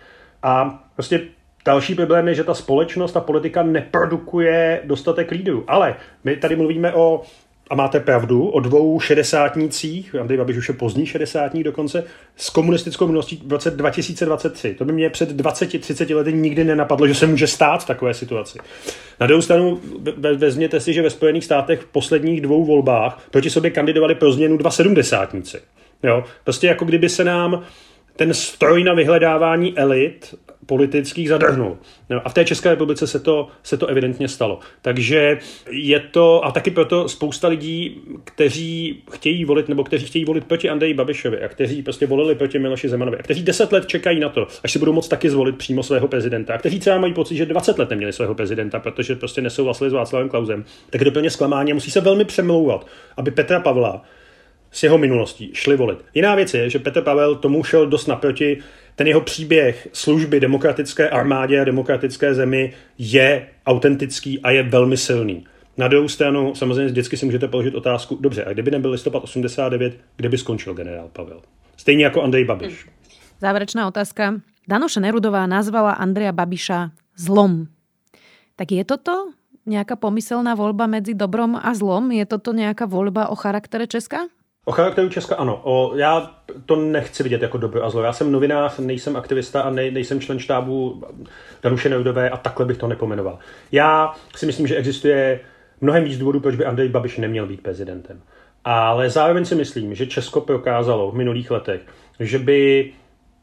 A 0.42 0.84
prostě 0.94 1.20
Další 1.64 1.94
problém 1.94 2.28
je, 2.28 2.34
že 2.34 2.44
ta 2.44 2.54
společnost, 2.54 3.12
ta 3.12 3.20
politika 3.20 3.62
neprodukuje 3.62 4.80
dostatek 4.84 5.30
lídrů. 5.30 5.64
Ale 5.68 5.96
my 6.24 6.36
tady 6.36 6.56
mluvíme 6.56 6.92
o 6.92 7.22
a 7.70 7.74
máte 7.74 8.00
pravdu, 8.00 8.48
o 8.48 8.60
dvou 8.60 9.00
šedesátnících, 9.00 10.14
Andrej 10.14 10.38
Babiš 10.38 10.56
už 10.56 10.68
je 10.68 10.74
pozdní 10.74 11.06
šedesátník 11.06 11.64
dokonce, 11.64 12.04
s 12.36 12.50
komunistickou 12.50 13.06
minulostí 13.06 13.42
v 13.46 13.52
roce 13.52 13.70
2023. 13.70 14.74
To 14.74 14.84
by 14.84 14.92
mě 14.92 15.10
před 15.10 15.30
20-30 15.40 16.16
lety 16.16 16.32
nikdy 16.32 16.64
nenapadlo, 16.64 17.06
že 17.06 17.14
se 17.14 17.26
může 17.26 17.46
stát 17.46 17.82
v 17.82 17.86
takové 17.86 18.14
situaci. 18.14 18.58
Na 19.20 19.26
druhou 19.26 19.42
stranu 19.42 19.80
vezměte 20.36 20.80
si, 20.80 20.92
že 20.92 21.02
ve 21.02 21.10
Spojených 21.10 21.44
státech 21.44 21.80
v 21.80 21.86
posledních 21.86 22.40
dvou 22.40 22.64
volbách 22.64 23.22
proti 23.30 23.50
sobě 23.50 23.70
kandidovali 23.70 24.14
pro 24.14 24.32
změnu 24.32 24.56
dva 24.56 24.70
sedmdesátníci. 24.70 25.60
Jo? 26.02 26.24
Prostě 26.44 26.66
jako 26.66 26.84
kdyby 26.84 27.08
se 27.08 27.24
nám 27.24 27.62
ten 28.16 28.34
stroj 28.34 28.84
na 28.84 28.94
vyhledávání 28.94 29.78
elit 29.78 30.34
politických 30.70 31.28
zadrhnul. 31.28 31.78
A 32.24 32.28
v 32.28 32.34
té 32.34 32.44
České 32.44 32.70
republice 32.70 33.06
se 33.06 33.20
to, 33.20 33.48
se 33.62 33.76
to 33.76 33.86
evidentně 33.86 34.28
stalo. 34.28 34.58
Takže 34.82 35.38
je 35.70 36.00
to, 36.00 36.44
a 36.44 36.50
taky 36.50 36.70
proto 36.70 37.08
spousta 37.08 37.48
lidí, 37.48 38.00
kteří 38.24 39.02
chtějí 39.12 39.44
volit, 39.44 39.68
nebo 39.68 39.84
kteří 39.84 40.06
chtějí 40.06 40.24
volit 40.24 40.44
proti 40.44 40.68
Andreji 40.68 40.94
Babišovi 40.94 41.42
a 41.42 41.48
kteří 41.48 41.82
prostě 41.82 42.06
volili 42.06 42.34
proti 42.34 42.58
Miloši 42.58 42.88
Zemanovi 42.88 43.18
a 43.18 43.22
kteří 43.22 43.42
deset 43.42 43.72
let 43.72 43.86
čekají 43.86 44.20
na 44.20 44.28
to, 44.28 44.46
až 44.64 44.72
si 44.72 44.78
budou 44.78 44.92
moct 44.92 45.08
taky 45.08 45.30
zvolit 45.30 45.56
přímo 45.58 45.82
svého 45.82 46.08
prezidenta 46.08 46.54
a 46.54 46.58
kteří 46.58 46.80
třeba 46.80 46.98
mají 46.98 47.14
pocit, 47.14 47.36
že 47.36 47.46
20 47.46 47.78
let 47.78 47.90
neměli 47.90 48.12
svého 48.12 48.34
prezidenta, 48.34 48.78
protože 48.78 49.14
prostě 49.14 49.40
nesouhlasili 49.40 49.90
s 49.90 49.92
Václavem 49.92 50.28
Klausem, 50.28 50.64
tak 50.90 51.00
je 51.00 51.04
to 51.04 51.10
plně 51.10 51.30
zklamání 51.30 51.72
musí 51.72 51.90
se 51.90 52.00
velmi 52.00 52.24
přemlouvat, 52.24 52.86
aby 53.16 53.30
Petra 53.30 53.60
Pavla 53.60 54.02
s 54.70 54.82
jeho 54.82 54.98
minulostí 54.98 55.50
šli 55.54 55.76
volit. 55.76 56.04
Jiná 56.14 56.34
věc 56.34 56.54
je, 56.54 56.70
že 56.70 56.78
Petr 56.78 57.02
Pavel 57.02 57.34
tomu 57.34 57.64
šel 57.64 57.86
dost 57.86 58.06
naproti. 58.06 58.58
Ten 58.96 59.06
jeho 59.06 59.20
příběh 59.20 59.88
služby 59.92 60.40
demokratické 60.40 61.10
armádě 61.10 61.60
a 61.60 61.64
demokratické 61.64 62.34
zemi 62.34 62.72
je 62.98 63.48
autentický 63.66 64.40
a 64.40 64.50
je 64.50 64.62
velmi 64.62 64.96
silný. 64.96 65.46
Na 65.76 65.88
druhou 65.88 66.08
stranu 66.08 66.54
samozřejmě 66.54 66.84
vždycky 66.84 67.16
si 67.16 67.26
můžete 67.26 67.48
položit 67.48 67.74
otázku, 67.74 68.18
dobře, 68.20 68.44
a 68.44 68.52
kdyby 68.52 68.70
nebyl 68.70 68.90
listopad 68.90 69.24
89, 69.24 69.98
kde 70.16 70.28
by 70.28 70.38
skončil 70.38 70.74
generál 70.74 71.08
Pavel? 71.12 71.42
Stejně 71.76 72.04
jako 72.04 72.22
Andrej 72.22 72.44
Babiš. 72.44 72.86
Záverečná 73.40 73.88
otázka. 73.88 74.34
Danoša 74.68 75.00
Nerudová 75.00 75.46
nazvala 75.46 75.92
Andreja 75.96 76.32
Babiša 76.32 76.90
zlom. 77.16 77.66
Tak 78.56 78.76
je 78.76 78.84
toto 78.84 79.32
nejaká 79.64 79.96
pomyselná 79.96 80.52
voľba 80.52 80.84
medzi 80.84 81.16
dobrom 81.16 81.56
a 81.56 81.72
zlom? 81.72 82.12
Je 82.12 82.28
toto 82.28 82.52
nejaká 82.52 82.84
voľba 82.84 83.32
o 83.32 83.36
charaktere 83.36 83.88
Česka? 83.88 84.28
O 84.64 84.72
charakteru 84.72 85.08
Česka 85.08 85.36
ano. 85.36 85.60
O, 85.64 85.96
já 85.96 86.30
to 86.66 86.76
nechci 86.76 87.22
vidět 87.22 87.42
jako 87.42 87.58
dobro 87.58 87.84
a 87.84 87.90
zlo. 87.90 88.02
Já 88.02 88.12
jsem 88.12 88.32
novinář, 88.32 88.78
nejsem 88.78 89.16
aktivista 89.16 89.62
a 89.62 89.70
ne, 89.70 89.90
nejsem 89.90 90.20
člen 90.20 90.38
štábu 90.38 91.02
Danuše 91.62 91.88
Neudové 91.88 92.30
a 92.30 92.36
takhle 92.36 92.66
bych 92.66 92.78
to 92.78 92.88
nepomenoval. 92.88 93.38
Já 93.72 94.14
si 94.36 94.46
myslím, 94.46 94.66
že 94.66 94.76
existuje 94.76 95.40
mnohem 95.80 96.04
víc 96.04 96.18
důvodů, 96.18 96.40
proč 96.40 96.56
by 96.56 96.64
Andrej 96.64 96.88
Babiš 96.88 97.18
neměl 97.18 97.46
být 97.46 97.62
prezidentem. 97.62 98.22
Ale 98.64 99.10
zároveň 99.10 99.44
si 99.44 99.54
myslím, 99.54 99.94
že 99.94 100.06
Česko 100.06 100.40
prokázalo 100.40 101.10
v 101.10 101.14
minulých 101.14 101.50
letech, 101.50 101.80
že 102.20 102.38
by 102.38 102.92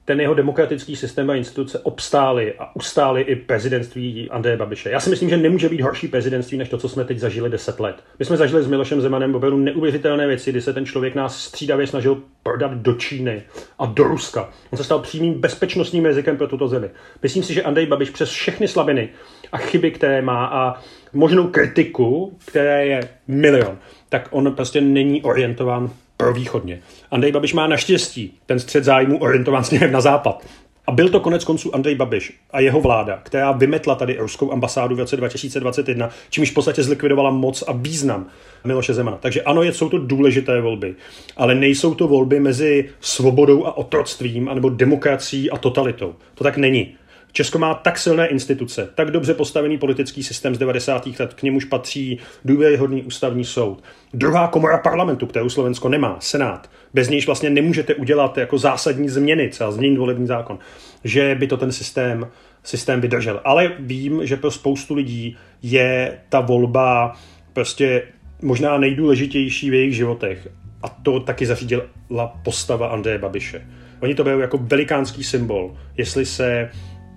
ten 0.08 0.22
jeho 0.22 0.34
demokratický 0.34 0.96
systém 0.96 1.30
a 1.30 1.36
instituce 1.36 1.80
obstály 1.80 2.54
a 2.60 2.76
ustály 2.76 3.22
i 3.22 3.36
prezidentství 3.36 4.30
Andreje 4.30 4.58
Babiše. 4.58 4.89
Já 4.89 5.00
si 5.00 5.10
myslím, 5.10 5.30
že 5.30 5.38
nemůže 5.38 5.70
být 5.70 5.82
horší 5.82 6.08
prezidentství, 6.08 6.58
než 6.58 6.70
to, 6.70 6.78
co 6.78 6.89
jsme 6.89 7.06
teď 7.06 7.20
zažili 7.20 7.50
deset 7.50 7.80
let. 7.80 7.96
My 8.20 8.26
jsme 8.26 8.38
zažili 8.38 8.63
s 8.63 8.67
Milošem 8.67 9.02
Zemanem 9.02 9.36
opravdu 9.36 9.58
neuvěřitelné 9.58 10.28
věci, 10.28 10.52
kdy 10.52 10.62
se 10.62 10.74
ten 10.74 10.86
člověk 10.86 11.15
nás 11.15 11.43
střídavě 11.43 11.88
snažil 11.88 12.22
prodat 12.43 12.72
do 12.72 12.93
Číny 12.93 13.43
a 13.80 13.86
do 13.86 14.04
Ruska. 14.04 14.50
On 14.72 14.78
se 14.78 14.84
stal 14.84 15.00
přímým 15.00 15.34
bezpečnostním 15.34 16.06
rizikem 16.06 16.38
pro 16.38 16.48
tuto 16.48 16.67
zemi. 16.67 16.89
Myslím 17.24 17.43
si, 17.43 17.54
že 17.54 17.63
Andrej 17.63 17.86
Babiš 17.86 18.10
přes 18.10 18.30
všechny 18.30 18.67
slabiny 18.67 19.10
a 19.52 19.58
chyby, 19.58 19.91
které 19.91 20.22
má 20.22 20.46
a 20.46 20.82
možnou 21.13 21.48
kritiku, 21.48 22.38
které 22.46 22.86
je 22.86 23.10
milion, 23.28 23.78
tak 24.10 24.28
on 24.32 24.56
prostě 24.56 24.82
není 24.82 25.24
orientován 25.24 25.89
pro 26.17 26.34
východně. 26.34 26.82
Andrej 27.12 27.32
Babiš 27.32 27.53
má 27.53 27.67
naštěstí 27.67 28.38
ten 28.45 28.60
střed 28.60 28.84
zájmu 28.84 29.17
orientován 29.17 29.63
směrem 29.63 29.91
na 29.91 30.01
západ. 30.01 30.45
A 30.88 30.91
byl 30.91 31.10
to 31.10 31.19
konec 31.19 31.43
konců 31.43 31.75
Andrej 31.75 31.95
Babiš 31.95 32.34
a 32.51 32.60
jeho 32.60 32.82
vláda, 32.82 33.19
která 33.23 33.51
vymetla 33.51 33.95
tady 33.95 34.17
ruskou 34.19 34.51
ambasádu 34.51 34.95
v 34.95 34.99
roce 34.99 35.17
2021, 35.17 36.10
čímž 36.30 36.51
v 36.51 36.53
podstatě 36.53 36.84
zlikvidovala 36.84 37.32
moc 37.32 37.63
a 37.67 37.71
význam 37.71 38.27
Miloše 38.63 38.93
Zemana. 38.93 39.17
Takže 39.17 39.41
ano, 39.41 39.63
jsou 39.63 39.89
to 39.89 39.97
důležité 39.97 40.62
volby, 40.62 40.95
ale 41.38 41.56
nejsou 41.56 41.95
to 41.95 42.08
volby 42.08 42.39
mezi 42.39 42.89
svobodou 42.99 43.65
a 43.65 43.77
otroctvím, 43.77 44.49
anebo 44.49 44.69
demokracií 44.69 45.51
a 45.51 45.58
totalitou. 45.58 46.15
To 46.36 46.43
tak 46.43 46.58
není. 46.58 46.95
Česko 47.38 47.60
má 47.60 47.73
tak 47.73 47.97
silné 47.97 48.28
instituce, 48.28 48.89
tak 48.95 49.12
dobře 49.12 49.34
postavený 49.34 49.78
politický 49.78 50.23
systém 50.23 50.56
z 50.56 50.58
90. 50.58 51.08
let, 51.19 51.34
k 51.34 51.43
němuž 51.43 51.65
patří 51.65 52.19
důvěryhodný 52.45 53.04
ústavní 53.04 53.45
soud. 53.45 53.84
Druhá 54.13 54.47
komora 54.47 54.78
parlamentu, 54.78 55.26
kterou 55.26 55.50
Slovensko 55.50 55.89
nemá, 55.89 56.17
Senát, 56.19 56.69
bez 56.93 57.10
nějž 57.10 57.26
vlastně 57.26 57.50
nemůžete 57.50 57.95
udělat 57.95 58.38
jako 58.38 58.58
zásadní 58.58 59.10
změny, 59.10 59.50
třeba 59.50 59.71
změnit 59.71 59.97
volební 59.97 60.28
zákon, 60.28 60.60
že 61.04 61.36
by 61.36 61.47
to 61.47 61.58
ten 61.58 61.71
systém, 61.71 62.28
systém 62.63 63.02
vydržel. 63.02 63.41
Ale 63.43 63.71
vím, 63.80 64.26
že 64.26 64.38
pro 64.38 64.52
spoustu 64.52 64.93
lidí 64.93 65.38
je 65.62 66.19
ta 66.30 66.39
volba 66.39 67.15
prostě 67.54 68.04
možná 68.41 68.78
nejdůležitější 68.78 69.69
v 69.69 69.73
jejich 69.73 69.95
životech. 69.95 70.47
A 70.84 70.89
to 70.89 71.19
taky 71.19 71.45
zařídila 71.45 72.39
postava 72.43 72.88
Andreje 72.88 73.17
Babiše. 73.17 73.67
Oni 74.00 74.15
to 74.15 74.23
berou 74.23 74.39
jako 74.39 74.58
velikánský 74.58 75.23
symbol, 75.23 75.78
jestli 75.97 76.26
se 76.26 76.69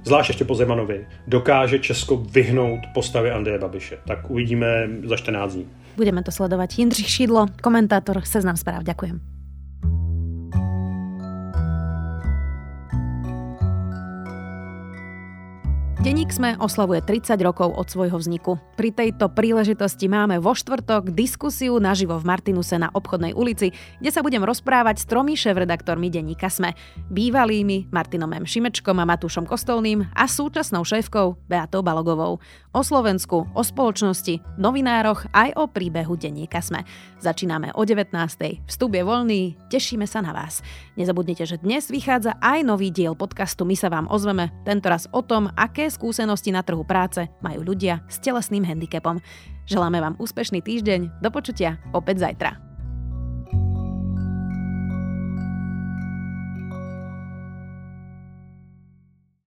zvlášť 0.04 0.30
ještě 0.30 0.44
po 0.44 0.54
Zemanovi, 0.54 1.06
dokáže 1.26 1.78
Česko 1.78 2.16
vyhnout 2.16 2.80
postavě 2.94 3.32
Andreje 3.32 3.58
Babiše. 3.58 3.98
Tak 4.06 4.30
uvidíme 4.30 4.88
za 5.04 5.16
14 5.16 5.54
dní. 5.54 5.66
Budeme 5.96 6.22
to 6.22 6.30
sledovať. 6.30 6.78
Jindřich 6.78 7.10
Šidlo, 7.10 7.46
komentátor 7.62 8.22
Seznam 8.24 8.56
správ. 8.56 8.82
Ďakujem. 8.82 9.39
Deník 16.00 16.32
sme 16.32 16.56
oslavuje 16.56 17.04
30 17.04 17.36
rokov 17.44 17.76
od 17.76 17.84
svojho 17.84 18.16
vzniku. 18.16 18.56
Pri 18.72 18.88
tejto 18.88 19.28
príležitosti 19.28 20.08
máme 20.08 20.40
vo 20.40 20.56
štvrtok 20.56 21.12
diskusiu 21.12 21.76
naživo 21.76 22.16
v 22.16 22.24
Martinuse 22.24 22.80
na 22.80 22.88
obchodnej 22.88 23.36
ulici, 23.36 23.68
kde 24.00 24.08
sa 24.08 24.24
budem 24.24 24.40
rozprávať 24.40 24.96
s 24.96 25.04
tromi 25.04 25.36
šéf-redaktormi 25.36 26.08
denníka 26.08 26.48
Sme. 26.48 26.72
Bývalými 27.12 27.92
Martinom 27.92 28.32
M. 28.32 28.48
Šimečkom 28.48 28.96
a 28.96 29.04
Matúšom 29.04 29.44
Kostolným 29.44 30.08
a 30.16 30.24
súčasnou 30.24 30.88
šéfkou 30.88 31.36
Beatou 31.44 31.84
Balogovou. 31.84 32.40
O 32.72 32.80
Slovensku, 32.80 33.52
o 33.52 33.60
spoločnosti, 33.60 34.40
novinároch 34.56 35.28
aj 35.36 35.52
o 35.60 35.68
príbehu 35.68 36.16
denníka 36.16 36.64
Sme. 36.64 36.80
Začíname 37.20 37.76
o 37.76 37.84
19. 37.84 38.16
Vstup 38.64 38.96
je 38.96 39.04
voľný, 39.04 39.52
tešíme 39.68 40.08
sa 40.08 40.24
na 40.24 40.32
vás. 40.32 40.64
Nezabudnite, 40.96 41.44
že 41.44 41.60
dnes 41.60 41.92
vychádza 41.92 42.40
aj 42.40 42.64
nový 42.64 42.88
diel 42.88 43.12
podcastu 43.12 43.68
My 43.68 43.76
sa 43.76 43.92
vám 43.92 44.08
ozveme, 44.08 44.48
tentoraz 44.64 45.04
o 45.12 45.20
tom, 45.20 45.52
skúsenosti 45.90 46.54
na 46.54 46.62
trhu 46.62 46.86
práce 46.86 47.26
majú 47.42 47.66
ľudia 47.66 48.06
s 48.06 48.22
telesným 48.22 48.62
handicapom. 48.62 49.18
Želáme 49.66 49.98
vám 49.98 50.14
úspešný 50.16 50.62
týždeň, 50.62 51.20
do 51.20 51.28
počutia 51.34 51.82
opäť 51.92 52.22
zajtra. 52.24 52.69